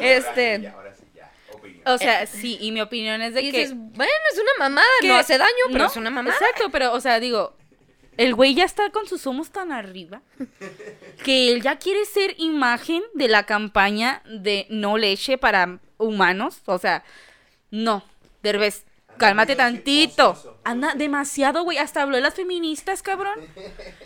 [0.00, 0.60] Este.
[0.62, 1.30] Ya, ahora sí, ya.
[1.52, 1.82] Opinión.
[1.86, 3.58] O sea, sí, y mi opinión es de Y que...
[3.58, 6.36] dices, bueno, es una mamada, que- no hace daño, pero no, es una mamada.
[6.36, 7.56] Exacto, pero, o sea, digo,
[8.16, 10.20] el güey ya está con sus humos tan arriba
[11.24, 16.60] que él ya quiere ser imagen de la campaña de no leche para humanos.
[16.66, 17.04] O sea,
[17.70, 18.04] no,
[18.42, 18.84] Derbez,
[19.16, 20.58] cálmate tantito.
[20.64, 21.78] Anda demasiado, güey.
[21.78, 23.38] Hasta habló de las feministas, cabrón.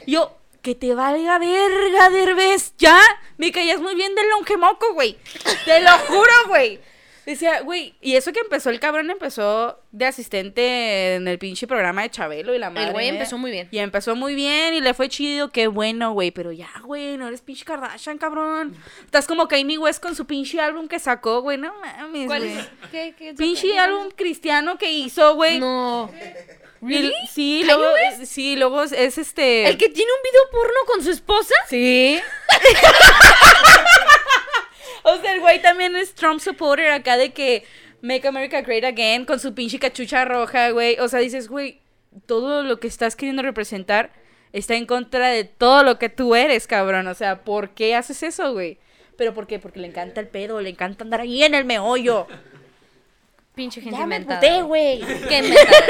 [0.06, 2.74] Yo, que te valga verga, Derbez.
[2.78, 3.00] Ya,
[3.38, 5.18] me caías muy bien del longemoco, güey.
[5.64, 6.80] Te lo juro, güey.
[7.26, 12.02] Decía, güey, y eso que empezó el cabrón empezó de asistente en el pinche programa
[12.02, 12.86] de Chabelo y la madre.
[12.86, 13.68] El güey empezó muy bien.
[13.72, 16.30] Y empezó muy bien y le fue chido, qué bueno, güey.
[16.30, 18.76] Pero ya, güey, no eres pinche Kardashian, cabrón.
[19.04, 21.58] Estás como Kanye West con su pinche álbum que sacó, güey.
[21.58, 22.68] No mames, ¿Cuál es?
[22.92, 25.58] ¿Qué, qué Pinche álbum cristiano que hizo, güey.
[25.58, 26.08] No.
[26.80, 27.12] ¿Really?
[27.28, 29.66] Sí, ¿Kanye luego, sí, luego es este.
[29.66, 31.54] ¿El que tiene un video porno con su esposa?
[31.68, 32.20] Sí.
[35.06, 37.64] o sea, el güey también es Trump supporter acá de que
[38.02, 40.98] Make America Great Again con su pinche cachucha roja, güey.
[41.00, 41.80] O sea, dices, güey,
[42.26, 44.12] todo lo que estás queriendo representar
[44.52, 47.06] está en contra de todo lo que tú eres, cabrón.
[47.08, 48.78] O sea, ¿por qué haces eso, güey?
[49.16, 49.58] ¿Pero por qué?
[49.58, 52.26] Porque le encanta el pedo, le encanta andar ahí en el meollo.
[53.54, 54.46] Pinche gente Ya me inventada.
[54.46, 55.00] emputé, güey.
[55.28, 55.84] Qué inventadas.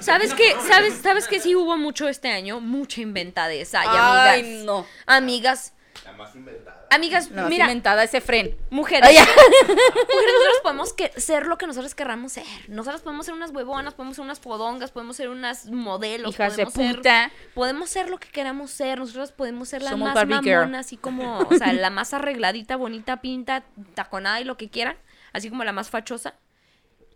[0.00, 0.54] ¿Sabes qué?
[0.68, 2.60] ¿Sabes, ¿Sabes qué sí hubo mucho este año?
[2.60, 3.72] Mucha inventadez.
[3.74, 4.28] Ay, amigas.
[4.32, 4.86] Ay, no.
[5.06, 5.72] Amigas.
[6.04, 6.73] La más inventada.
[6.90, 8.56] Amigas, No, mira, inventada ese fren.
[8.70, 9.08] mujeres.
[9.18, 9.26] Mujeres,
[9.68, 12.44] nosotros podemos que- ser lo que nosotros querramos ser.
[12.68, 16.34] Nosotras podemos ser unas huevonas, podemos ser unas podongas, podemos ser unas modelos.
[16.34, 17.30] Hijas de podemos ser- puta.
[17.54, 18.98] podemos ser lo que queramos ser.
[18.98, 20.56] Nosotros podemos ser la Somos más Barbie girl.
[20.60, 23.64] mamona, así como, o sea, la más arregladita, bonita, pinta,
[23.94, 24.96] taconada y lo que quieran.
[25.32, 26.34] Así como la más fachosa.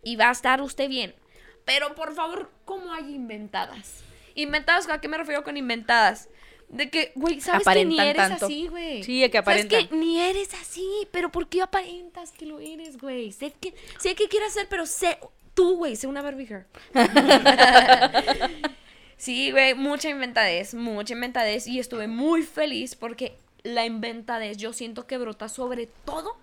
[0.03, 1.15] Y va a estar usted bien.
[1.65, 4.03] Pero por favor, ¿cómo hay inventadas?
[4.35, 6.29] Inventadas, ¿a qué me refiero con inventadas?
[6.69, 8.45] De que, güey, ¿sabes que ni eres tanto.
[8.45, 9.03] así, güey?
[9.03, 9.87] Sí, de que ¿Sabes aparentan.
[9.87, 11.07] que ni eres así?
[11.11, 13.31] ¿Pero por qué aparentas que lo eres, güey?
[13.31, 15.17] Sé que, sé que quieres ser, pero sé
[15.55, 16.65] tú, güey, sé una Barbie girl.
[19.17, 21.65] sí, güey, mucha inventadez, mucha inventadez.
[21.65, 26.37] Y estuve muy feliz porque la inventadez yo siento que brota sobre todo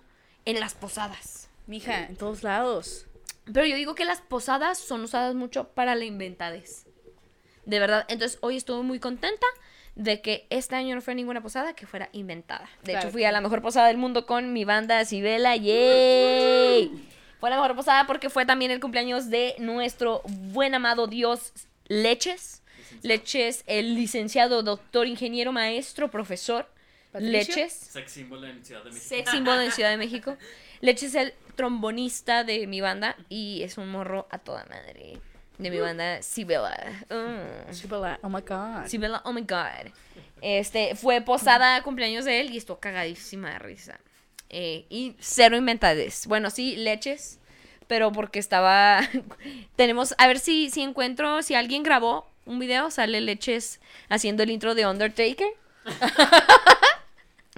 [0.45, 1.49] en las posadas.
[1.67, 3.05] Mija, en todos lados.
[3.45, 6.85] Pero yo digo que las posadas son usadas mucho para la inventadez.
[7.65, 8.05] De verdad.
[8.09, 9.45] Entonces hoy estuve muy contenta
[9.97, 12.69] de que este año no fue ninguna posada que fuera inventada.
[12.83, 15.55] De Claro hecho, fui a la mejor posada del mundo con mi banda Sibela.
[15.55, 16.91] ¡Yay!
[17.39, 21.51] Fue la mejor posada porque fue también el cumpleaños de nuestro buen amado Dios
[21.87, 22.61] Leches.
[23.01, 26.69] Leches, el licenciado, doctor, ingeniero, maestro, profesor.
[27.11, 27.55] ¿Patricio?
[27.55, 29.07] Leches Sex símbolo en Ciudad de México.
[29.07, 30.37] sex symbol en Ciudad de México.
[30.81, 35.17] Leche es el trombonista de mi banda y es un morro a toda madre.
[35.57, 36.75] De mi banda, Sibela.
[37.09, 38.19] Mm.
[38.21, 38.85] Oh my god.
[38.85, 39.91] Sibela, oh my god.
[40.41, 43.99] Este, fue posada cumpleaños de él y estuvo cagadísima de risa.
[44.49, 46.27] Eh, y cero inventades.
[46.27, 47.39] Bueno, sí, leches,
[47.87, 49.01] pero porque estaba...
[49.75, 54.51] Tenemos, a ver si, si encuentro, si alguien grabó un video, sale leches haciendo el
[54.51, 55.49] intro de Undertaker.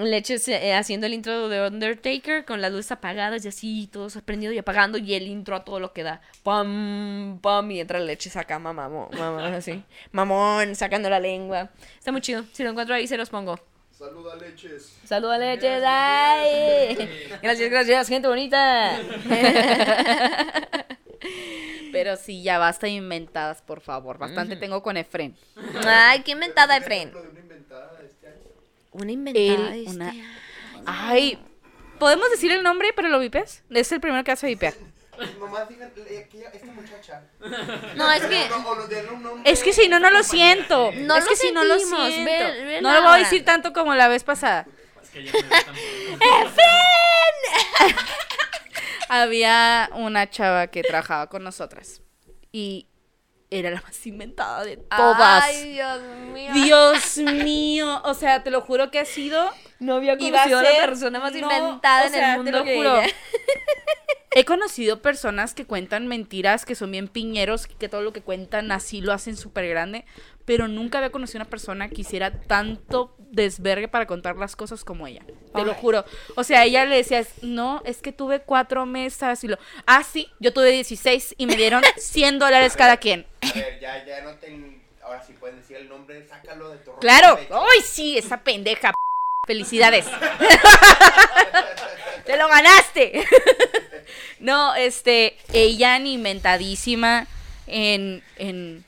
[0.06, 4.56] Leches eh, haciendo el intro de Undertaker con las luces apagadas y así, todos prendiendo
[4.56, 6.22] y apagando y el intro a todo lo que da.
[6.43, 9.84] Pam, pam, y entra Leches acá, mamá, mamá, así.
[10.12, 11.70] Mamón, sacando la lengua.
[11.97, 12.43] Está muy chido.
[12.54, 13.60] Si lo encuentro ahí, se los pongo.
[14.00, 14.97] Saluda leches.
[15.04, 15.84] Saludos, Leches.
[15.86, 16.95] ¡Ay!
[17.43, 18.97] Gracias, gracias, gente bonita.
[21.91, 24.18] Pero sí, ya basta de inventadas, por favor.
[24.18, 25.36] Bastante tengo con Efren.
[25.86, 27.10] Ay, qué inventada, Efren.
[27.10, 28.38] Ejemplo de una inventada este año.
[29.00, 29.74] Una inventada.
[29.74, 30.26] Él, este una- año.
[30.86, 31.39] Ay,
[32.00, 33.64] ¿podemos decir el nombre, pero lo vipes?
[33.70, 34.74] Es el primero que hace vipear.
[35.38, 37.22] Nomás digan, eh, aquella- esta muchacha.
[37.95, 38.50] No, es que.
[39.45, 40.91] Es que si no, no lo siento.
[40.95, 42.32] No es lo que si no lo sentimos, siento.
[42.32, 44.66] ve- ve no lo voy a decir tanto como la vez pasada.
[45.04, 45.76] Es que yo me gustan
[49.10, 52.02] Había una chava que trabajaba con nosotras.
[52.52, 52.88] Y
[53.52, 55.43] era la más inventada de todas.
[55.43, 56.02] Ay, Dios
[56.34, 56.54] mío.
[56.54, 58.02] Dios mío.
[58.04, 59.52] O sea, te lo juro que ha sido.
[59.80, 62.64] No había conocido a la persona más no, inventada o en el te mundo lo
[62.64, 63.02] que juro.
[63.02, 63.14] ella.
[64.32, 68.72] He conocido personas que cuentan mentiras, que son bien piñeros, que todo lo que cuentan
[68.72, 70.06] así lo hacen súper grande,
[70.50, 75.06] pero nunca había conocido una persona que hiciera tanto desvergue para contar las cosas como
[75.06, 75.22] ella.
[75.54, 76.04] Te lo juro.
[76.36, 79.60] O sea, ella le decía, no, es que tuve cuatro mesas y lo...
[79.86, 83.28] Ah, sí, yo tuve 16 y me dieron 100 dólares cada quien.
[83.43, 84.82] A ver, ya, ya no ten.
[85.04, 87.36] Ahora sí pueden decir el nombre, sácalo de tu Claro.
[87.36, 87.47] de.
[87.52, 88.18] ¡Ay, sí!
[88.18, 88.89] Esa pendeja.
[88.89, 88.95] p-
[89.45, 90.08] Felicidades.
[92.26, 93.24] Te lo ganaste.
[94.39, 97.28] no, este, ella ni inventadísima
[97.68, 98.84] en, en...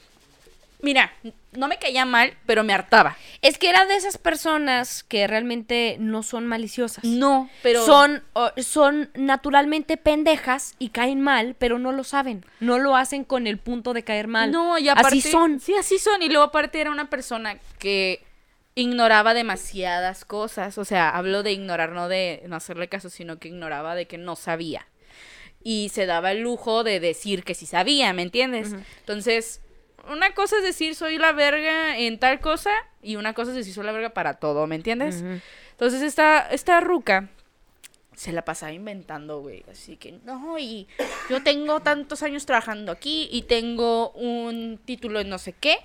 [0.82, 1.14] Mira,
[1.54, 3.18] no me caía mal, pero me hartaba.
[3.41, 7.04] Es que era de esas personas que realmente no son maliciosas.
[7.04, 7.86] No, pero...
[7.86, 8.24] Son,
[8.58, 12.45] son naturalmente pendejas y caen mal, pero no lo saben.
[12.60, 14.52] No lo hacen con el punto de caer mal.
[14.52, 15.18] No, y aparte...
[15.18, 15.60] Así son.
[15.60, 16.22] Sí, así son.
[16.22, 18.24] Y luego aparte era una persona que
[18.76, 20.78] ignoraba demasiadas cosas.
[20.78, 24.18] O sea, hablo de ignorar, no de no hacerle caso, sino que ignoraba de que
[24.18, 24.88] no sabía.
[25.64, 28.74] Y se daba el lujo de decir que sí sabía, ¿me entiendes?
[28.99, 29.62] Entonces,
[30.10, 32.72] una cosa es decir soy la verga en tal cosa
[33.02, 35.24] y una cosa es decir soy la verga para todo, ¿me entiendes?
[35.72, 37.30] Entonces esta, esta ruca
[38.16, 39.64] se la pasaba inventando, güey.
[39.72, 40.88] Así que, no, y
[41.30, 45.78] yo tengo tantos años trabajando aquí y tengo un título en no sé qué,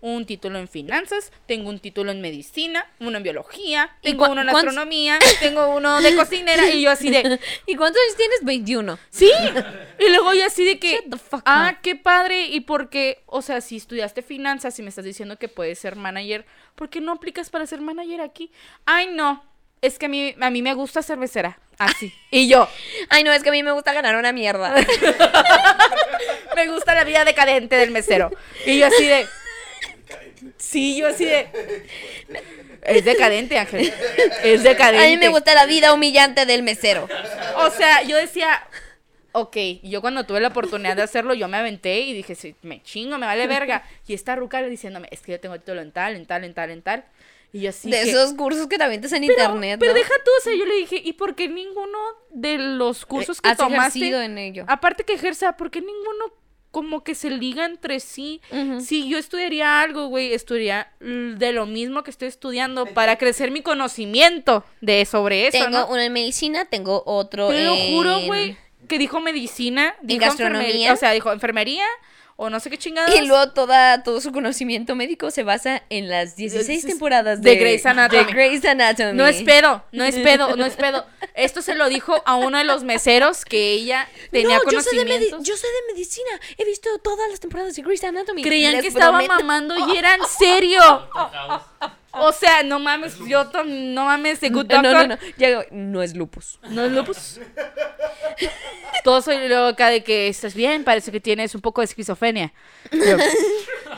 [0.00, 4.40] un título en finanzas, tengo un título en medicina, uno en biología, ¿Y tengo uno
[4.40, 8.44] en astronomía, tengo uno de cocinera y yo así de, ¿Y cuántos años tienes?
[8.44, 8.98] 21.
[9.10, 9.30] sí.
[9.98, 11.04] Y luego yo así de que,
[11.44, 12.48] ah, qué padre.
[12.48, 16.44] Y porque, o sea, si estudiaste finanzas y me estás diciendo que puedes ser manager,
[16.74, 18.50] ¿por qué no aplicas para ser manager aquí?
[18.86, 19.53] Ay, no.
[19.84, 21.58] Es que a mí, a mí me gusta ser mesera.
[21.78, 22.14] Así.
[22.30, 22.68] Y yo,
[23.10, 24.74] Ay, no, es que a mí me gusta ganar una mierda.
[26.56, 28.30] me gusta la vida decadente del mesero.
[28.64, 29.26] Y yo así de.
[30.56, 31.48] Sí, yo así de.
[32.82, 33.92] Es decadente, Ángel.
[34.42, 35.04] Es decadente.
[35.04, 37.06] A mí me gusta la vida humillante del mesero.
[37.56, 38.66] O sea, yo decía,
[39.32, 42.82] ok, yo cuando tuve la oportunidad de hacerlo, yo me aventé y dije, sí, me
[42.82, 43.84] chingo, me vale verga.
[44.06, 46.70] Y esta ruca diciéndome, es que yo tengo título en tal, en tal, en tal,
[46.70, 47.04] en tal.
[47.54, 49.76] Y yo así de que- esos cursos que te avientas en pero, internet.
[49.80, 49.98] pero ¿no?
[49.98, 51.98] deja tú, o sea, yo le dije, ¿y por qué ninguno
[52.30, 53.98] de los cursos que Eh, has tomaste?
[54.00, 54.64] ejercido en ello.
[54.66, 56.34] Aparte que ejerza, ¿por qué ninguno
[56.72, 58.40] como que se liga entre sí?
[58.80, 63.62] Si yo estudiaría algo, güey, estudiaría de lo mismo que estoy estudiando para crecer mi
[63.62, 65.86] conocimiento de sobre eso, Tengo ¿no?
[65.86, 68.56] uno en medicina, tengo otro Te lo juro, güey,
[68.88, 70.62] que dijo medicina, dijo gastronomía.
[70.66, 71.86] enfermería, o sea, dijo enfermería
[72.36, 73.14] o no sé qué chingados.
[73.14, 77.50] Y luego toda, todo su conocimiento médico se basa en las 16 Es- temporadas de,
[77.50, 78.24] de Grey's Anatomy.
[78.24, 79.12] de Grey's Anatomy.
[79.16, 81.06] No es pedo, no es pedo, no es pedo.
[81.34, 84.90] Esto se lo dijo a uno de los meseros que ella tenía no, yo sé,
[84.96, 85.42] de medi- conocimientos.
[85.48, 86.30] yo sé de medicina.
[86.58, 88.42] He visto todas las temporadas de Grey's Anatomy.
[88.42, 90.80] Creían Les que estaba prometo- mamando y era en serio.
[92.16, 95.18] O sea, no mames, yo no mames, de Good No, no, no,
[95.70, 96.02] no.
[96.02, 96.58] Es lupus.
[96.70, 97.40] No es lupus.
[99.04, 102.52] Todo soy loca de que estás bien, parece que tienes un poco de esquizofrenia.
[102.90, 103.16] Yo,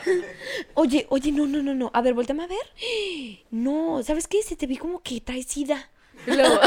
[0.73, 1.91] Oye, oye, no, no, no, no.
[1.93, 2.57] A ver, vuéltame a ver.
[3.51, 4.41] No, ¿sabes qué?
[4.43, 5.89] Se te vi como que traes sida.
[6.25, 6.59] luego,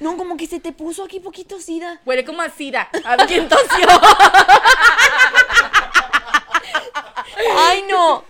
[0.00, 2.00] No, como que se te puso aquí poquito sida.
[2.04, 2.88] huele como a sida.
[3.04, 3.86] A ver quién tosió.
[7.56, 8.24] ¡Ay, no!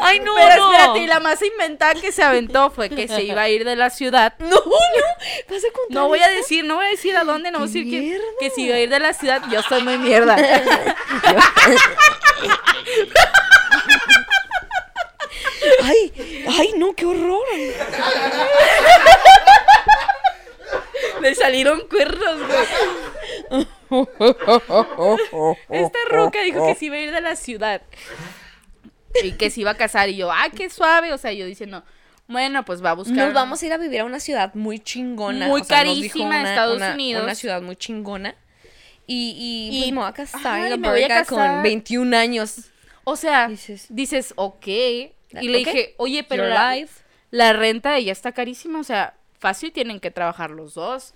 [0.00, 0.72] ¡Ay, no, Pero no!
[0.72, 3.76] espérate, y la más inventada que se aventó fue que se iba a ir de
[3.76, 4.34] la ciudad.
[4.38, 4.62] No, no.
[5.48, 6.36] ¿Vas a contar No voy a eso?
[6.36, 8.62] decir, no voy a decir a dónde, no voy a ¡Qué decir que, que si
[8.66, 10.36] iba a ir de la ciudad, yo soy muy mierda.
[15.82, 16.44] ¡Ay!
[16.58, 16.94] ¡Ay, no!
[16.94, 17.42] ¡Qué horror!
[21.20, 23.66] Le salieron cuernos, güey.
[25.70, 27.80] Esta roca dijo que se iba a ir de la ciudad.
[29.22, 30.08] Y que se iba a casar.
[30.08, 31.12] Y yo, ¡ay, qué suave!
[31.12, 31.84] O sea, yo diciendo,
[32.26, 33.16] bueno, pues va a buscar.
[33.16, 35.46] Nos vamos a ir a vivir a una ciudad muy chingona.
[35.48, 37.22] Muy o sea, carísima, una- Estados una- Unidos.
[37.22, 38.34] Una ciudad muy chingona.
[39.06, 41.26] Y, y, Y- pues me voy a casar Ay, en me voy a casar.
[41.54, 42.56] con 21 años.
[43.04, 44.66] O sea, Dices- dices, ok.
[44.66, 46.74] Y le dije, oye, pero la,
[47.30, 48.80] la renta de ella está carísima.
[48.80, 51.12] O sea, fácil tienen que trabajar los dos.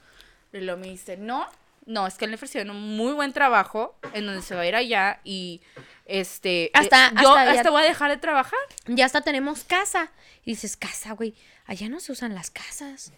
[0.53, 1.47] Y luego me dice, no,
[1.89, 4.77] no, es que le ofrecieron un muy buen trabajo en donde se va a ir
[4.77, 5.61] allá y
[6.05, 6.71] este.
[6.75, 8.59] Hasta- eh, yo hasta voy a dejar de trabajar.
[8.87, 10.11] Ya hasta tenemos casa.
[10.45, 11.35] Y dices, casa, güey.
[11.67, 13.13] Allá no se usan las casas.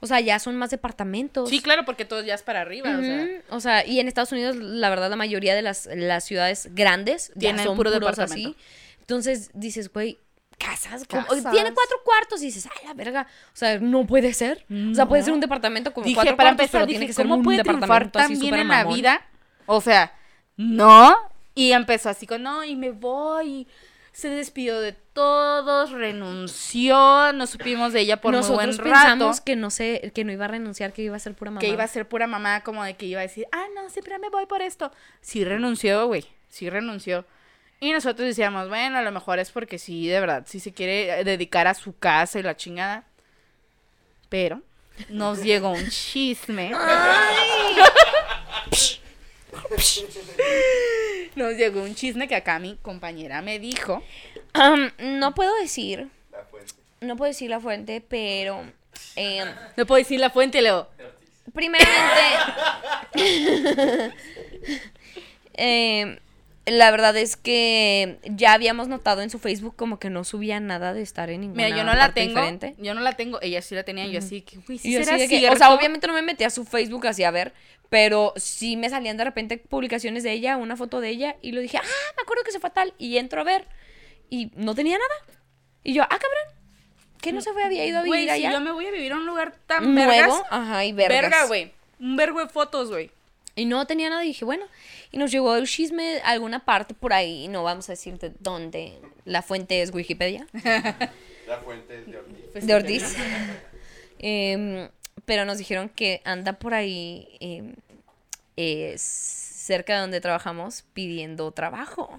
[0.00, 1.50] O sea, ya son más departamentos.
[1.50, 2.96] Sí, claro, porque todo ya es para arriba.
[2.96, 3.28] O sea.
[3.50, 7.28] O sea, y en Estados Unidos, la verdad, la mayoría de las, las ciudades grandes
[7.34, 8.56] ya Tienen son puro puros así.
[9.00, 10.18] Entonces dices, güey,
[10.60, 11.04] casas.
[11.06, 11.50] Casas.
[11.50, 13.26] tiene cuatro cuartos y dices, ay, la verga.
[13.52, 14.66] O sea, no puede ser.
[14.90, 17.06] O sea, puede ser un departamento como Dije, cuatro para cuartos, empezar, pero dije, tiene
[17.06, 19.26] que ser ¿cómo un departamento así súper en la vida?
[19.66, 20.12] O sea,
[20.56, 21.16] no.
[21.54, 23.66] Y empezó así con, no, y me voy.
[24.12, 29.10] se despidió de todos, renunció, no supimos de ella por Nosotros muy buen rato.
[29.10, 31.60] pensamos que no sé, que no iba a renunciar, que iba a ser pura mamá.
[31.60, 34.18] que iba a ser pura mamá, como de que iba a decir, ah, no, siempre
[34.18, 34.92] me voy por esto.
[35.20, 37.24] Sí renunció, güey, sí renunció.
[37.80, 41.20] Y nosotros decíamos, bueno, a lo mejor es porque sí, de verdad, sí se quiere
[41.20, 43.04] eh, dedicar a su casa y la chingada.
[44.28, 44.60] Pero
[45.08, 46.72] nos llegó un chisme.
[51.36, 54.02] Nos llegó un chisme que acá mi compañera me dijo.
[54.98, 56.74] No puedo decir, La fuente.
[57.00, 58.64] no puedo decir la fuente, pero
[59.16, 60.88] em, No puedo decir la fuente, Leo.
[61.54, 62.12] primeramente,
[65.54, 66.18] em,
[66.66, 70.92] la verdad es que ya habíamos notado en su Facebook como que no subía nada
[70.92, 72.28] de estar en ninguna Mira, yo no la tengo.
[72.34, 72.74] diferente.
[72.78, 73.40] Yo no la tengo.
[73.42, 74.06] Ella sí la tenía.
[74.06, 76.22] Yo así que, güey, Y si yo será así que- o sea, obviamente no me
[76.22, 77.52] metí a su Facebook así a ver,
[77.88, 81.60] pero sí me salían de repente publicaciones de ella, una foto de ella, y lo
[81.60, 81.82] dije, ah,
[82.16, 83.66] me acuerdo que se fue a tal, y entro a ver,
[84.28, 85.36] y no tenía nada.
[85.82, 86.60] Y yo, ah, cabrón,
[87.20, 88.52] que no se fue, había ido a Güey, vivir si allá.
[88.52, 90.42] yo me voy a vivir a un lugar tan Nuevo, vergas.
[90.50, 91.20] ajá, y vergas.
[91.22, 91.72] Verga, güey.
[91.98, 93.10] Un vergo de fotos, güey.
[93.60, 94.64] Y no tenía nada, y dije, bueno,
[95.12, 98.98] y nos llegó el chisme a alguna parte por ahí, no vamos a decirte dónde,
[99.26, 100.46] la fuente es Wikipedia.
[101.46, 102.66] La fuente es de Ortiz.
[102.66, 103.16] de Ortiz.
[104.22, 104.88] Em,
[105.26, 107.74] pero nos dijeron que anda por ahí eh,
[108.56, 112.18] eh, cerca de donde trabajamos pidiendo trabajo.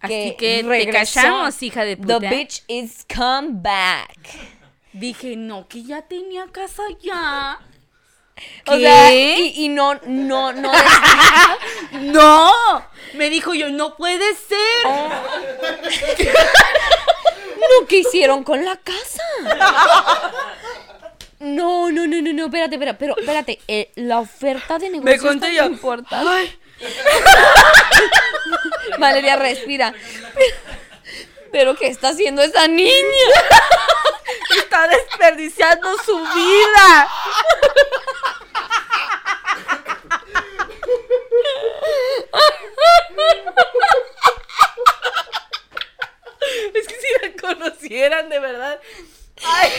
[0.00, 2.18] Así que te cachamos, hija de puta.
[2.18, 4.16] The bitch is come back.
[4.92, 7.60] Dije, no, que ya tenía casa ya.
[8.66, 8.80] O ¿Qué?
[8.80, 10.72] sea, y, y no, no, no.
[11.92, 12.52] ¡No!
[13.14, 14.58] Me dijo yo, no puede ser.
[17.60, 19.22] No, ¿qué hicieron con la casa?
[21.40, 25.20] No, no, no, no, no, espérate, espérate, pero espérate, eh, la oferta de negocio es
[25.22, 25.66] conté yo.
[25.66, 26.58] importante.
[28.98, 29.92] Valeria, respira.
[31.52, 32.90] Pero, ¿qué está haciendo esa niña?
[34.56, 37.08] Está desperdiciando su vida.
[46.74, 48.80] Es que si la conocieran de verdad.
[49.44, 49.70] Ay.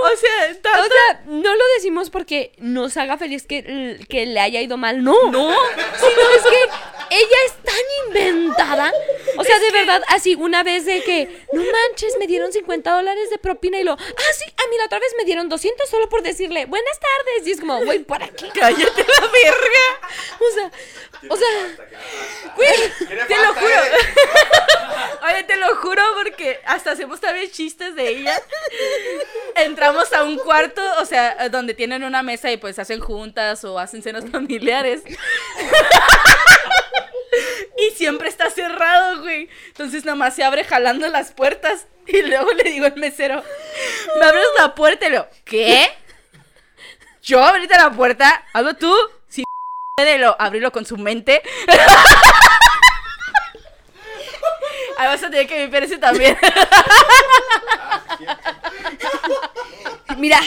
[0.00, 4.60] O sea, O sea, no lo decimos porque nos haga feliz que, que le haya
[4.60, 5.30] ido mal, no.
[5.30, 5.54] No.
[5.98, 6.70] Sino es que
[7.10, 7.74] ella es tan
[8.06, 8.92] inventada.
[9.36, 13.30] O sea, de verdad, así una vez de que, no manches, me dieron 50 dólares
[13.30, 16.08] de propina y lo, ah, sí, a mí la otra vez me dieron 200 solo
[16.08, 17.46] por decirle, buenas tardes.
[17.46, 18.48] Y es como, güey, ¿para qué?
[18.54, 20.10] cállate la verga.
[20.40, 20.70] O sea,
[21.28, 21.48] o sea,
[22.56, 22.68] Güey,
[23.28, 23.80] te lo juro.
[25.24, 28.40] Oye, te lo juro porque hasta hacemos también chistes de ella.
[29.54, 33.78] Entramos a un cuarto, o sea, donde tienen una mesa y pues hacen juntas o
[33.78, 35.02] hacen cenas familiares.
[37.80, 39.22] Y siempre está cerrado,
[39.68, 41.86] Entonces nada más se abre jalando las puertas.
[42.06, 43.42] Y luego le digo al mesero,
[44.18, 45.06] ¿me abres la puerta?
[45.06, 45.90] Y lo, ¿qué?
[47.22, 48.94] Yo abrirte la puerta, hazlo tú.
[49.28, 49.44] Si
[49.96, 51.42] puede, lo, abrirlo con su mente.
[54.98, 56.36] Ahí vas a tener que limpiar ese también.
[60.16, 60.40] mira,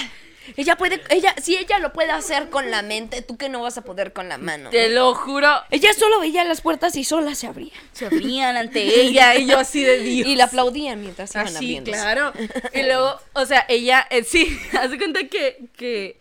[0.57, 3.77] ella puede, ella, si ella lo puede hacer con la mente, tú que no vas
[3.77, 4.69] a poder con la mano.
[4.69, 5.49] Te lo juro.
[5.69, 7.71] Ella solo veía las puertas y sola se abrían.
[7.93, 10.27] Se abrían ante ella y yo así de Dios.
[10.27, 11.91] Y la aplaudían mientras iban Así, abriendo.
[11.91, 12.33] claro.
[12.73, 16.19] Y luego, o sea, ella, eh, sí, hace cuenta que, que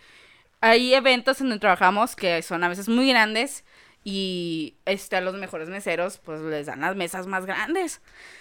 [0.60, 3.64] hay eventos en donde trabajamos que son a veces muy grandes
[4.04, 8.00] y este, a los mejores meseros pues les dan las mesas más grandes.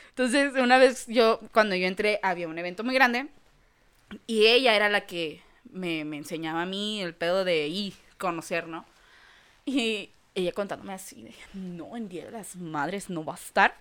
[0.09, 3.27] Entonces, una vez yo, cuando yo entré, había un evento muy grande
[4.27, 5.41] y ella era la que
[5.71, 8.85] me, me enseñaba a mí el pedo de ir, conocer, ¿no?
[9.65, 13.75] Y ella contándome así, de, no, en Día de las Madres no va a estar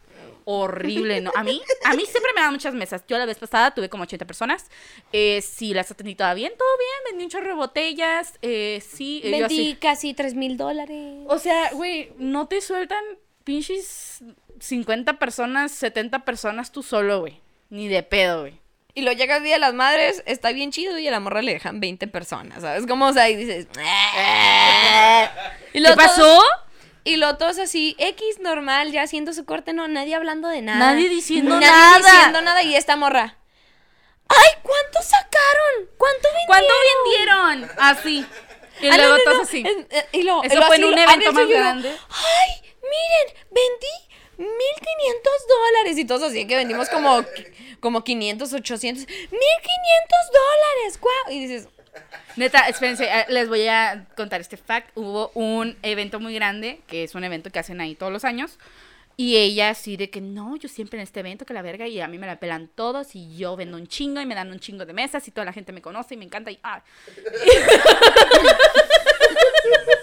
[0.45, 1.31] horrible, ¿no?
[1.37, 3.05] A mí, a mí siempre me dan muchas mesas.
[3.07, 4.67] Yo la vez pasada tuve como 80 personas.
[5.13, 7.13] Eh, sí, las atendí toda bien, todo bien.
[7.13, 8.35] Vendí un chorro de botellas.
[8.43, 11.25] Eh, sí, eh, Vendí así- casi 3 mil dólares.
[11.29, 13.05] O sea, güey, no te sueltan
[13.45, 14.23] pinches
[14.61, 17.41] 50 personas, 70 personas tú solo, güey.
[17.71, 18.59] Ni de pedo, güey.
[18.99, 21.41] Y lo llega el Día de las Madres, está bien chido y a la morra
[21.41, 22.85] le dejan 20 personas, ¿sabes?
[22.85, 23.69] Como, o sea, y dices...
[25.73, 26.17] y ¿Qué pasó?
[26.23, 26.45] todos-
[27.05, 30.79] y lo todos así, X normal, ya haciendo su corte, no, nadie hablando de nada.
[30.81, 31.99] Nadie diciendo Nadie nada.
[31.99, 33.37] diciendo nada y esta morra.
[34.29, 35.89] ¡Ay, cuánto sacaron!
[35.97, 36.47] ¿Cuánto vendieron?
[36.49, 37.71] ¿Cuánto vendieron?
[37.79, 38.27] Así.
[38.83, 39.65] Y Ah, luego todos así.
[39.65, 41.89] eh, Eso fue en un evento más grande.
[42.11, 43.47] ¡Ay, miren!
[43.51, 44.08] Vendí
[44.39, 47.25] 1500 dólares y todos así que vendimos como,
[47.81, 49.07] como 500, 800.
[49.07, 49.29] 1500
[50.33, 51.01] dólares.
[51.01, 51.35] ¡Guau!
[51.35, 51.69] Y dices,
[52.37, 54.97] Neta, espérense, eh, les voy a contar este fact.
[54.97, 58.59] Hubo un evento muy grande, que es un evento que hacen ahí todos los años.
[59.17, 62.01] Y ella así de que no, yo siempre en este evento, que la verga, y
[62.01, 64.61] a mí me la pelan todos, y yo vendo un chingo, y me dan un
[64.61, 66.85] chingo de mesas, y toda la gente me conoce, y me encanta, y ah.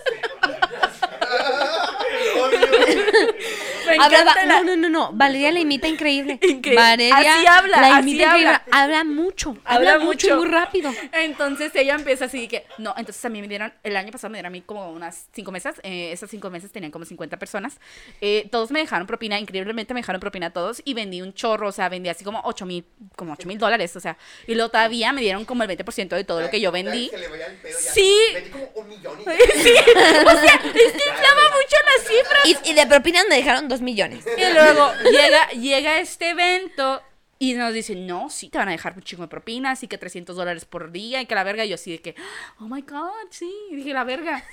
[3.85, 5.11] Me habla- encanta la- no, no, no, no.
[5.13, 6.39] Valeria la imita increíble.
[6.41, 6.75] Increíble.
[6.81, 8.47] Valeria Así habla, la así imita increíble.
[8.49, 8.63] habla.
[8.71, 9.57] Habla mucho.
[9.65, 10.41] Habla Habla, mucho y mucho.
[10.41, 10.91] muy rápido.
[11.11, 14.37] Entonces ella empieza así que, no, entonces a mí me dieron, el año pasado me
[14.37, 17.79] dieron a mí como unas cinco mesas, eh, esas cinco mesas tenían como 50 personas,
[18.21, 21.67] eh, todos me dejaron propina, increíblemente me dejaron propina a todos y vendí un chorro,
[21.69, 24.17] o sea, vendí así como 8 mil, como 8 mil dólares, o sea,
[24.47, 27.09] y luego todavía me dieron como el 20% de todo lo que yo vendí.
[27.09, 27.91] Se le vaya el pedo ya.
[27.91, 28.15] Sí.
[28.33, 29.23] Vendí como un millón y
[29.65, 32.45] Sí, o sea, es que inflama mucho las cifras.
[32.65, 34.25] Y, y de propinas me dejaron dos millones.
[34.37, 37.01] Y luego llega, llega este evento
[37.37, 39.97] y nos dicen, no, sí, te van a dejar un chingo de propinas y que
[39.97, 41.65] 300 dólares por día y que la verga.
[41.65, 42.15] Y yo así de que,
[42.59, 43.51] oh my god, sí.
[43.71, 44.43] Dije, la verga.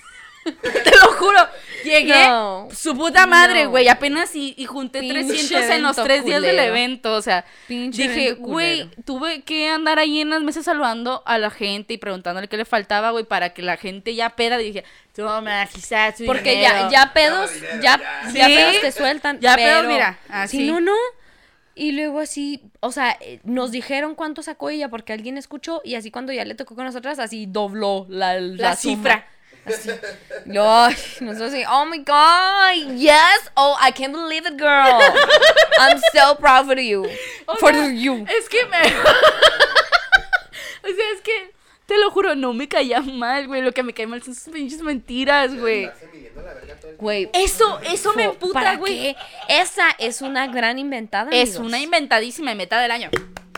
[0.63, 1.39] Te lo juro.
[1.85, 2.69] Llegué, No.
[2.73, 3.71] su puta madre, No.
[3.71, 3.89] güey.
[3.89, 7.13] Apenas y, y junté Pinche 300 en los tres días del evento.
[7.15, 11.51] O sea, Pinche dije, güey, tuve que andar ahí en las mesas saludando a la
[11.51, 14.61] gente y preguntándole qué le faltaba, güey, para que la gente ya peda.
[14.63, 14.85] Y dije,
[15.15, 16.89] toma, quizás Porque dinero".
[16.89, 17.51] ya, ya pedos,
[17.83, 18.39] ya, Sí.
[18.39, 19.41] ya pedos te sueltan.
[19.41, 20.59] Ya pero pedos, mira, así.
[20.59, 20.95] Si no, no.
[21.75, 25.95] Y luego así, o sea, eh, nos dijeron cuánto sacó ella porque alguien escuchó y
[25.95, 28.41] así cuando ya le tocó con nosotras, así dobló la, la,
[28.71, 28.95] La suma.
[28.95, 29.27] cifra.
[29.65, 29.91] Así.
[30.45, 35.01] Y luego, ay, nosotros así, oh my god, yes, oh, I can't believe it, girl.
[35.79, 37.07] I'm so proud for you.
[37.47, 38.25] O for sea, you.
[38.29, 38.79] Es que me.
[40.83, 41.53] o sea, es que.
[41.87, 43.61] Te lo juro, no me caía mal, güey.
[43.61, 45.91] Lo que me cae mal son sus pinches mentiras, güey.
[46.99, 49.15] Güey, Eso, eso me emputa, ¿para güey.
[49.15, 49.17] qué?
[49.49, 51.31] Esa es una gran inventada.
[51.33, 51.67] Es amigos.
[51.67, 53.11] una inventadísima meta del año.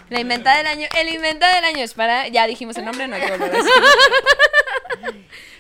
[0.09, 0.89] La inventada del año.
[0.97, 2.29] El inventada del año es para.
[2.29, 3.73] Ya dijimos el nombre, no hay que volver a decir.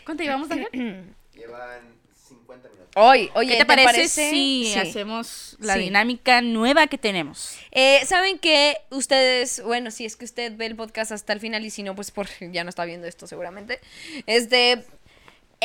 [0.05, 0.69] ¿Cuánto llevamos, Ángel?
[1.35, 1.81] Llevan
[2.29, 2.91] 50 minutos.
[2.97, 5.81] Hoy, oye, ¿Qué te parece, si hacemos la Sí.
[5.81, 7.57] dinámica nueva que tenemos?
[7.73, 11.65] Eh, Saben que ustedes, bueno, si es que usted ve el podcast hasta el final
[11.65, 13.81] y si no, pues por ya no está viendo esto seguramente.
[14.27, 14.85] Este,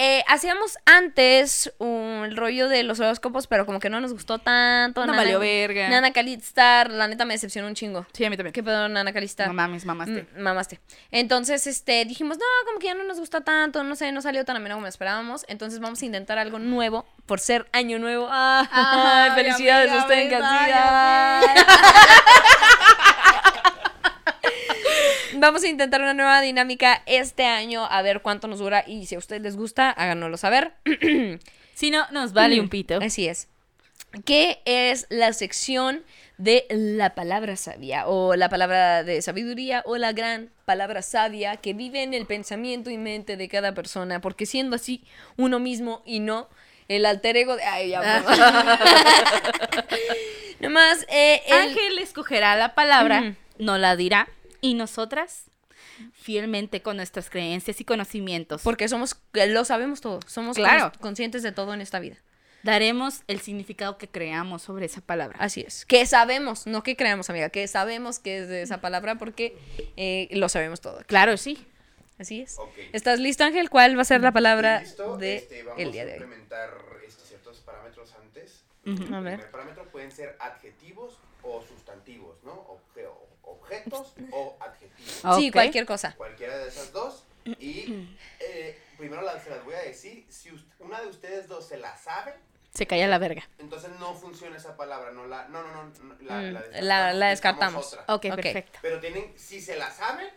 [0.02, 5.02] eh, hacíamos antes un rollo de los horóscopos, pero como que no nos gustó tanto.
[5.02, 5.90] No Nana- valió verga.
[5.90, 8.08] Nana Calistar, la neta me decepcionó un chingo.
[8.14, 8.54] Sí, a mí también.
[8.54, 9.48] ¿Qué pedo, Nana Calistar?
[9.50, 10.26] No mames, mamaste.
[10.38, 10.80] Mm, mamaste.
[11.12, 14.46] Entonces, este, dijimos, no, como que ya no nos gusta tanto, no sé, no salió
[14.46, 15.44] tan ameno como esperábamos.
[15.50, 18.28] Entonces vamos a intentar algo nuevo por ser año nuevo.
[18.32, 21.42] ¡Ay, Ay, felicidades a usted en ¿verdad?
[25.40, 28.84] Vamos a intentar una nueva dinámica este año, a ver cuánto nos dura.
[28.86, 30.74] Y si a ustedes les gusta, háganoslo saber.
[31.80, 33.00] Si no, nos vale un pito.
[33.02, 33.48] Así es.
[34.26, 36.04] ¿Qué es la sección
[36.38, 38.06] de la palabra sabia?
[38.06, 42.90] O la palabra de sabiduría o la gran palabra sabia que vive en el pensamiento
[42.90, 44.20] y mente de cada persona.
[44.20, 45.06] Porque siendo así
[45.38, 46.50] uno mismo y no
[46.90, 47.64] el alter ego de...
[47.64, 48.02] Ay, ya.
[50.60, 54.28] Nomás, eh, el- Ángel escogerá la palabra, no la dirá,
[54.62, 55.46] y nosotras,
[56.14, 60.20] fielmente con nuestras creencias y conocimientos, Porque somos, lo sabemos todo.
[60.28, 60.92] Somos Claro.
[60.94, 62.18] cons- conscientes de todo en esta vida.
[62.62, 65.38] daremos el significado que creamos sobre esa palabra.
[65.40, 65.86] Así es.
[65.86, 69.58] Que sabemos, no que creamos, amiga, que sabemos que es de esa palabra porque
[69.96, 71.00] eh, lo sabemos todo.
[71.08, 71.66] Claro, sí.
[72.18, 72.60] Así es.
[72.60, 72.74] Ok.
[72.92, 73.70] ¿Estás listo, Ángel?
[73.70, 76.22] ¿Cuál va a ser la palabra Listo, de este, vamos el día de a hoy?
[76.24, 76.70] implementar
[77.08, 78.66] este, ciertos parámetros antes.
[78.86, 79.36] A El ver.
[79.36, 82.52] primer parámetro pueden ser adjetivos o sustantivos, ¿no?
[82.52, 82.82] O-
[83.70, 85.36] objetos o adjetivos.
[85.38, 85.54] Sí, Ok.
[85.54, 86.14] cualquier cosa.
[86.16, 87.24] Cualquiera de esas dos.
[87.46, 88.08] Y
[88.40, 90.26] eh, primero las, se las voy a decir.
[90.30, 92.36] Si us- una de ustedes dos se la sabe,
[92.74, 93.48] Se calla la verga.
[93.58, 95.12] entonces no funciona esa palabra.
[95.12, 97.94] No, la, no, no, no, no, la, Mm, la la- descartamos, la buscamos descartamos.
[97.94, 98.04] otra.
[98.16, 98.36] Ok, Ok.
[98.44, 98.80] perfecto.
[98.82, 100.30] Pero tienen, si se la saben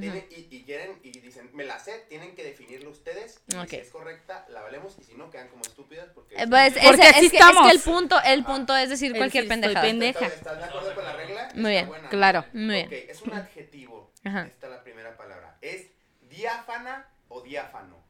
[0.00, 3.40] tienen- y, y quieren y dicen, me la sé, tienen que definirlo ustedes.
[3.48, 3.68] Y Ok.
[3.68, 4.94] si es correcta, la valemos.
[5.00, 6.34] Y si no, quedan como estúpidas porque...
[6.36, 9.12] Eh, pues, Porque ese- así es, que, es que el punto, el punto es decir
[9.12, 9.86] El cualquier sí estoy pendejada.
[9.86, 10.26] pende- pendeja.
[10.26, 11.48] ¿Estás, estás de acuerdo con la regla?
[11.54, 12.08] Muy bien, buena.
[12.08, 12.44] claro.
[12.52, 12.88] Muy bien.
[13.08, 14.12] Es un adjetivo.
[14.24, 14.46] Ajá.
[14.46, 15.56] Esta es la primera palabra.
[15.60, 15.86] ¿Es
[16.22, 18.04] diáfana o diáfano?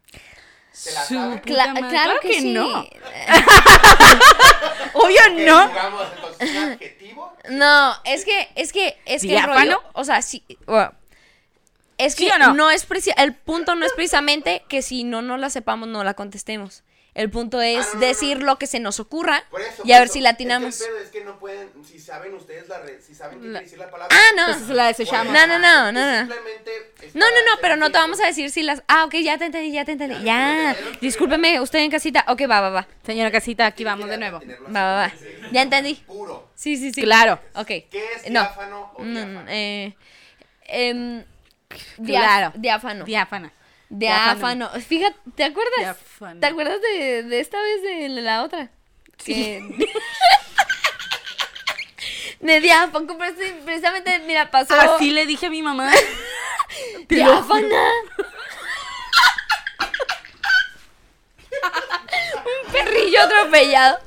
[0.73, 1.39] ¿Se la Su saben?
[1.41, 1.89] puta Cla- madre.
[1.89, 2.53] claro que, sí.
[2.53, 2.69] no.
[4.95, 5.69] Obvio Ok, no.
[5.69, 7.33] Jugamos entonces un adjetivo.
[7.51, 9.55] No, es que, es que, es que el ¿Diáfano?
[9.55, 10.93] rollo, o sea, sí, bueno,
[11.99, 12.55] es ¿Sí que no?
[12.55, 12.71] no?
[12.71, 16.15] es preci- el punto no es precisamente que si no no la sepamos no la
[16.15, 16.83] contestemos.
[17.15, 18.45] El punto es Ah, no, no, decir no.
[18.45, 20.13] lo que se nos ocurra Por eso, y a por ver eso.
[20.13, 20.81] si la Es que el atinamos.
[20.83, 24.15] es que no pueden, si saben ustedes la re- si saben La- decir la palabra.
[24.15, 24.49] Ah, no.
[24.49, 25.33] Entonces la desechamos.
[25.33, 26.19] No, no, no, no, no.
[26.19, 28.83] Simplemente No, no, pero no te vamos a decir si las...
[28.87, 30.23] Ah, ok, ya te entendí, ya te entendí.
[30.25, 32.23] Ya, discúlpeme, usted en casita.
[32.29, 32.89] Ok, va, va, va.
[33.07, 34.41] Señora Casita, aquí vamos de nuevo.
[34.67, 35.13] Va, va, va.
[35.53, 35.95] Ya entendí.
[36.07, 36.51] Puro.
[36.55, 37.01] Sí, sí, sí.
[37.01, 37.41] Claro.
[37.55, 37.67] Ok.
[37.69, 38.41] ¿Qué es No.
[38.43, 39.45] diáfano o Mm, diáfano?
[39.49, 39.97] eh,
[40.67, 41.25] em,
[42.05, 42.53] Claro.
[42.57, 43.05] Diáfano.
[43.05, 43.53] Diáfana.
[43.89, 44.69] Diáfano.
[44.87, 45.75] Fíjate, ¿te acuerdas?
[45.79, 46.41] Diáfano.
[46.41, 48.69] ¿Te acuerdas de, de esta vez de la otra?
[49.25, 49.63] Que-
[52.41, 53.17] de diáfano.
[53.19, 54.75] preci- Precisamente, mira, pasó.
[54.75, 55.91] Así le dije a mi mamá.
[57.09, 57.67] Diáfana.
[62.67, 63.99] Un perrillo atropellado.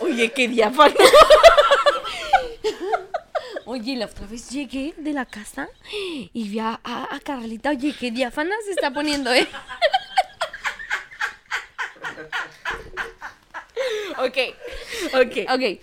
[0.00, 0.94] Oye, qué diáfano.
[3.66, 7.70] Oye, la otra vez llegué de la casa y vi a, a, a Carlita.
[7.70, 9.48] Oye, qué diáfana se está poniendo, ¿eh?
[14.18, 14.38] ok.
[15.14, 15.36] Ok.
[15.48, 15.60] Ok.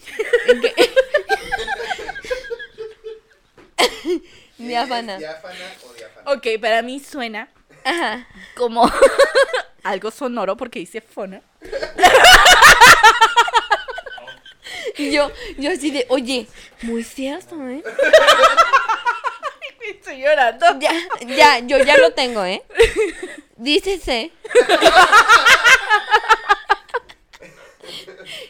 [3.78, 4.22] ¿Qué
[4.58, 5.18] Diáfana.
[5.18, 5.56] diáfana
[5.90, 6.32] o diáfano?
[6.34, 7.48] Ok, para mí suena
[7.84, 8.28] Ajá.
[8.56, 8.90] como
[9.84, 11.42] algo sonoro porque dice fona.
[14.98, 16.48] Y yo, yo así de, oye,
[16.84, 17.84] muy cierto, ¿eh?
[19.90, 20.80] Estoy llorando.
[20.80, 20.94] Ya,
[21.26, 22.64] ya, yo ya lo tengo, ¿eh?
[23.58, 24.32] Dícese.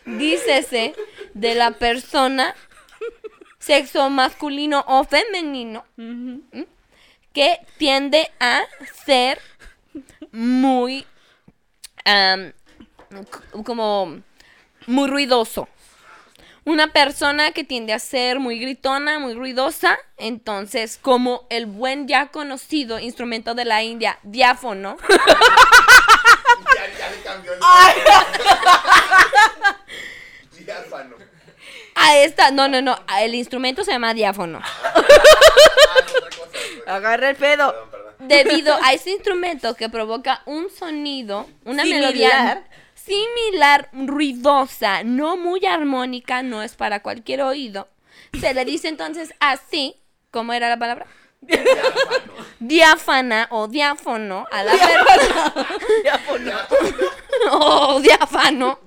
[0.05, 0.93] Dícese
[1.33, 2.55] de la persona,
[3.59, 5.85] sexo masculino o femenino,
[7.33, 8.61] que tiende a
[9.05, 9.39] ser
[10.31, 11.05] muy,
[13.63, 14.21] como,
[14.87, 15.67] muy ruidoso.
[16.65, 19.97] Una persona que tiende a ser muy gritona, muy ruidosa.
[20.17, 24.97] Entonces, como el buen ya conocido instrumento de la India, diáfono.
[26.75, 27.59] Ya, ya le cambió el
[30.65, 31.15] Diáfano.
[31.95, 34.61] A esta, no, no, no, el instrumento se llama diáfono.
[34.63, 34.93] Ah.
[36.95, 37.71] Agarra el pedo.
[37.71, 38.13] Perdón, perdón.
[38.27, 42.01] Debido a ese instrumento que provoca un sonido, una Similar.
[42.01, 42.63] melodía
[43.11, 47.89] similar, ruidosa, no muy armónica, no es para cualquier oído.
[48.39, 49.97] Se le dice entonces así,
[50.31, 51.07] ¿cómo era la palabra?
[51.41, 52.33] Diáfano.
[52.59, 56.67] Diáfana o diáfono a la persona.
[57.51, 58.79] o diáfano.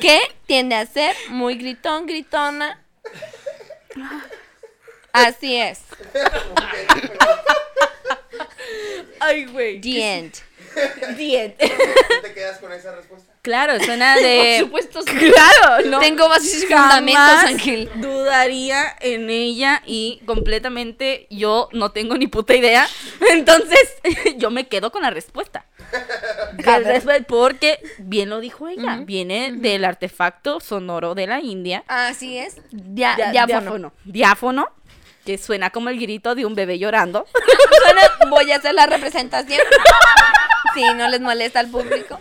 [0.00, 2.82] que tiende a ser muy gritón, gritona.
[5.12, 5.82] Así es.
[9.20, 9.80] Ay, güey.
[9.80, 10.48] The end.
[11.16, 11.54] Bien.
[11.58, 11.66] ¿Tú
[12.22, 13.32] te quedas con esa respuesta?
[13.42, 14.58] Claro, suena de.
[14.70, 15.30] Por supuesto, sí.
[15.32, 16.00] Claro, no.
[16.00, 17.90] Tengo bases y fundamentos, Ángel.
[17.96, 22.86] dudaría en ella y completamente yo no tengo ni puta idea.
[23.30, 23.78] Entonces,
[24.36, 25.64] yo me quedo con la respuesta.
[27.28, 31.84] Porque bien lo dijo ella, viene del artefacto sonoro de la India.
[31.88, 32.56] Así es.
[32.70, 33.46] Dia- Dia- diáfono.
[33.60, 33.92] diáfono.
[34.04, 34.68] Diáfono,
[35.24, 37.26] que suena como el grito de un bebé llorando.
[37.32, 39.60] Suena- voy a hacer la representación.
[40.74, 42.18] Si no les molesta al público.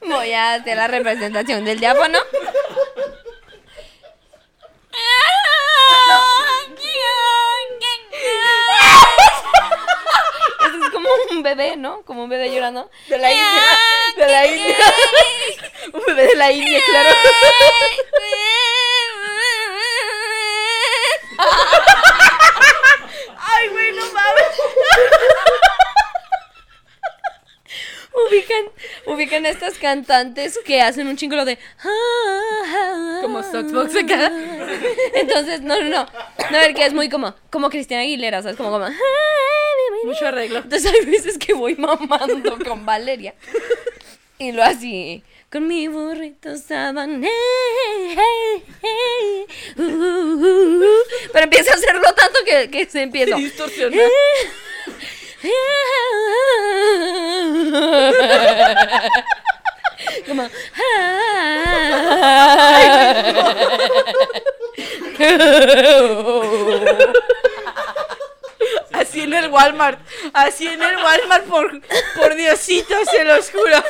[0.00, 2.18] Voy a hacer la representación del diáfono.
[10.60, 12.02] Eso es como un bebé, ¿no?
[12.02, 12.90] Como un bebé llorando.
[13.08, 13.78] De la India.
[14.16, 14.76] De la India.
[15.92, 17.10] un bebé de la India, claro.
[23.56, 24.46] Ay, güey, no mames.
[28.14, 28.64] Ubican,
[29.06, 31.58] ubican a estas cantantes que hacen un chingo de.
[33.22, 34.30] Como Soxbox acá.
[35.14, 36.06] Entonces, no, no, no.
[36.50, 38.56] No, el que es muy como, como Cristina Aguilera, ¿sabes?
[38.56, 38.86] Como, como.
[40.04, 40.58] Mucho arreglo.
[40.60, 43.34] Entonces hay veces que voy mamando con Valeria.
[44.38, 45.24] Y lo así.
[45.54, 46.54] Con mi burrito uh,
[49.78, 50.84] uh, uh, uh.
[51.32, 53.36] Pero empieza a hacerlo tanto que, que se empieza.
[53.36, 53.96] Distorsiona.
[60.26, 60.50] Como.
[68.92, 70.00] Así en el Walmart.
[70.32, 71.80] Así en el Walmart, por,
[72.16, 73.84] por Diosito, se los juro.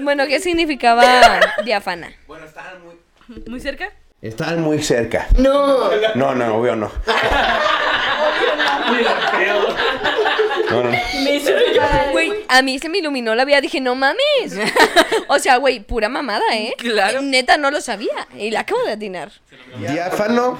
[0.00, 2.12] Bueno, ¿qué significaba diáfana?
[2.26, 2.96] Bueno, estaban muy.
[3.46, 3.92] ¿Muy cerca?
[4.22, 5.28] Estaban muy cerca.
[5.36, 5.90] No.
[6.14, 6.90] No, no, obvio no.
[10.70, 10.98] No, no, no.
[12.12, 13.60] Güey, a mí se me iluminó la vida.
[13.60, 14.16] Dije, no mames.
[15.28, 16.74] O sea, güey, pura mamada, ¿eh?
[16.78, 17.20] Claro.
[17.20, 18.28] Neta, no lo sabía.
[18.38, 19.32] Y la acabo de atinar.
[19.78, 20.56] Diáfano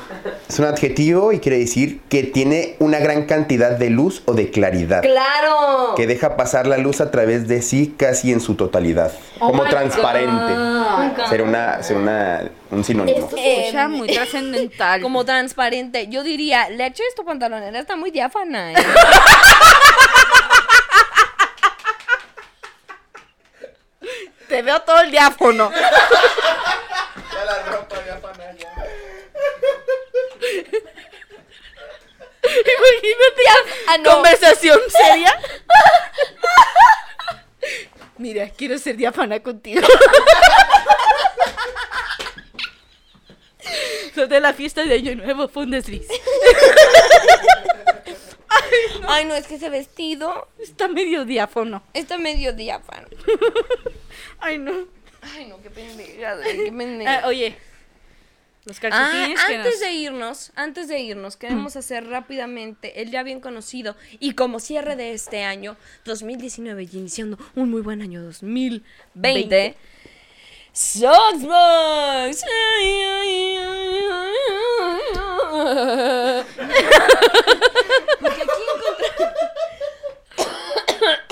[0.49, 4.51] es un adjetivo y quiere decir que tiene una gran cantidad de luz o de
[4.51, 5.03] claridad.
[5.03, 5.95] ¡Claro!
[5.97, 9.13] Que deja pasar la luz a través de sí casi en su totalidad.
[9.39, 10.53] Como transparente.
[11.29, 13.31] Será una, será una, un sinónimo.
[13.35, 15.01] Escucha muy trascendental.
[15.01, 16.09] Como transparente.
[16.09, 18.77] Yo diría, leche, tu pantalonera está muy diáfana, ¿eh?
[24.49, 25.73] Te veo todo el diáfono.
[25.73, 28.73] Ya la ropa diáfana ya.
[32.43, 33.43] Imagínate.
[33.89, 34.13] Ah, no.
[34.13, 35.39] Conversación seria.
[38.19, 39.87] Mira, quiero ser diáfana contigo.
[44.17, 46.09] Lo de la fiesta de Año Nuevo fue un desliz.
[49.09, 49.35] Ay no.
[49.35, 51.83] Es que ese vestido está medio diáfano.
[51.93, 53.07] Está medio diáfano.
[54.41, 54.73] Ay, no.
[55.21, 57.21] Ay, no, qué pendeja, qué pendeja.
[57.23, 57.57] Ah, oye.
[58.65, 61.79] Los ah, antes de irnos, antes de irnos, queremos mm.
[61.79, 67.39] hacer rápidamente el ya bien conocido y como cierre de este año 2019 y iniciando
[67.55, 68.83] un muy buen año 2020.
[69.15, 69.77] 20.
[70.77, 72.43] Shotsbox.
[78.21, 78.63] Porque aquí,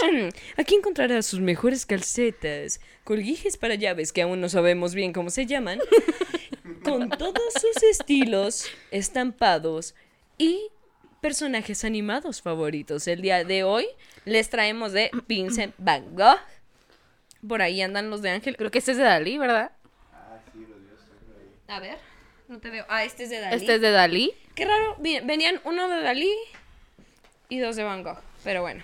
[0.07, 0.33] encontrar...
[0.57, 5.45] aquí encontrarás sus mejores calcetas, colguijes para llaves que aún no sabemos bien cómo se
[5.45, 5.79] llaman,
[6.83, 9.95] con todos sus estilos, estampados
[10.39, 10.69] y
[11.21, 13.07] personajes animados favoritos.
[13.09, 13.87] El día de hoy
[14.25, 16.41] les traemos de Vincent Van Gogh.
[17.47, 18.57] Por ahí andan los de Ángel.
[18.57, 19.73] Creo que este es de Dalí, ¿verdad?
[21.69, 21.99] A ver,
[22.49, 22.85] no te veo.
[22.89, 23.57] Ah, este es de Dalí.
[23.57, 24.33] Este es de Dalí.
[24.55, 26.33] Qué raro, venían uno de Dalí
[27.49, 28.83] y dos de Van Gogh, pero bueno.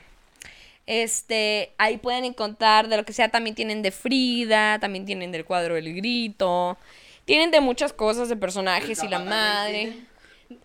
[0.87, 5.45] Este, ahí pueden encontrar de lo que sea, también tienen de Frida, también tienen del
[5.45, 6.77] cuadro El Grito,
[7.25, 9.95] tienen de muchas cosas de personajes y la madre.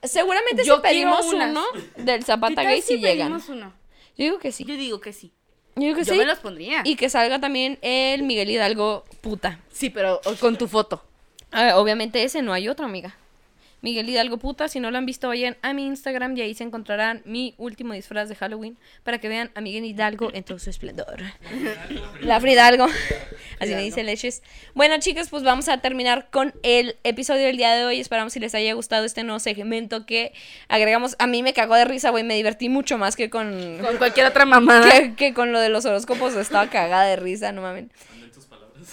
[0.02, 1.64] Seguramente Yo si pedimos uno
[1.98, 3.40] del ¿Qué Zapata Gay si si llegan.
[3.50, 3.74] uno?
[4.18, 4.66] Yo digo que sí.
[4.66, 5.32] Yo digo que sí.
[5.76, 6.20] Yo que Yo sí.
[6.20, 6.82] me los pondría.
[6.86, 9.60] Y que salga también el Miguel Hidalgo puta.
[9.72, 11.04] Sí, pero con tu foto.
[11.52, 13.16] Ah, obviamente ese no hay otro, amiga.
[13.82, 16.64] Miguel Hidalgo puta, si no lo han visto, vayan a mi Instagram y ahí se
[16.64, 20.72] encontrarán mi último disfraz de Halloween para que vean a Miguel Hidalgo en todo su
[20.72, 21.22] esplendor.
[22.22, 22.88] La Fridalgo.
[23.60, 24.44] Así me dice Leches.
[24.74, 28.00] Bueno, chicos, pues vamos a terminar con el episodio del día de hoy.
[28.00, 30.34] Esperamos si les haya gustado este nuevo segmento que
[30.68, 31.16] agregamos.
[31.20, 32.24] A mí me cagó de risa, güey.
[32.24, 34.90] Me divertí mucho más que con, Con cualquier otra mamada.
[34.92, 36.36] que, que con lo de los horóscopos.
[36.36, 37.86] Estaba cagada de risa, no mames.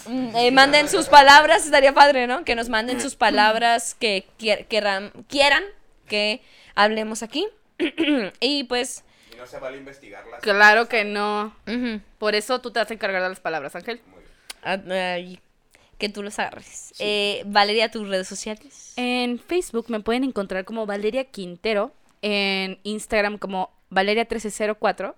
[0.07, 2.43] Mm, eh, manden sus palabras, estaría padre, ¿no?
[2.43, 5.63] Que nos manden sus palabras que quier- quieran
[6.07, 6.41] que
[6.75, 7.47] hablemos aquí.
[8.39, 9.03] y pues,
[9.33, 10.41] Y no se vale investigarlas.
[10.41, 11.55] Claro que no.
[12.17, 14.01] Por eso tú te vas a encargar de las palabras, Ángel.
[14.63, 15.39] Ah, ay,
[15.97, 16.93] que tú los agarres.
[16.99, 18.93] Eh, Valeria, tus redes sociales.
[18.95, 21.91] En Facebook me pueden encontrar como Valeria Quintero.
[22.21, 25.15] En Instagram como Valeria1304.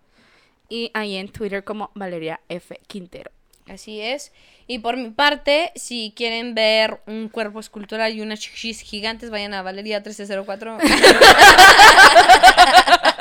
[0.70, 2.80] Y ahí en Twitter como Valeria F.
[2.88, 3.32] Quintero.
[3.68, 4.32] Así es.
[4.68, 9.54] Y por mi parte, si quieren ver un cuerpo escultural y unas chichis gigantes, vayan
[9.54, 10.78] a Valeria 1304.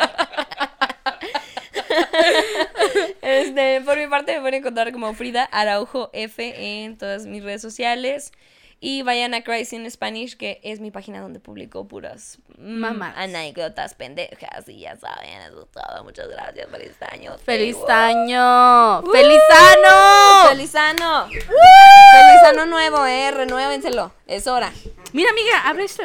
[3.44, 7.62] este, por mi parte me pueden encontrar como Frida Araujo F en todas mis redes
[7.62, 8.32] sociales.
[8.80, 13.16] Y vayan a Crazy in Spanish, que es mi página donde publico puras mm, Mamadas.
[13.16, 14.68] anécdotas pendejas.
[14.68, 16.04] Y ya saben, eso es todo.
[16.04, 16.68] Muchas gracias.
[16.70, 17.38] Feliz año.
[17.38, 19.02] ¡Feliz año!
[19.10, 20.48] ¡Feliz año!
[20.50, 21.28] ¡Feliz año!
[21.28, 23.30] ¡Feliz año nuevo, eh!
[23.30, 24.12] Renuévenselo.
[24.26, 24.70] Es hora.
[25.14, 26.02] Mira, amiga, abre esto.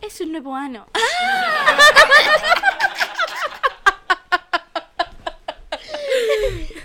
[0.00, 0.86] Es un nuevo año.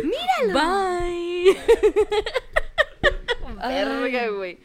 [0.04, 0.27] Míralo.
[0.46, 1.58] Bye.
[3.68, 4.60] Verga, güey.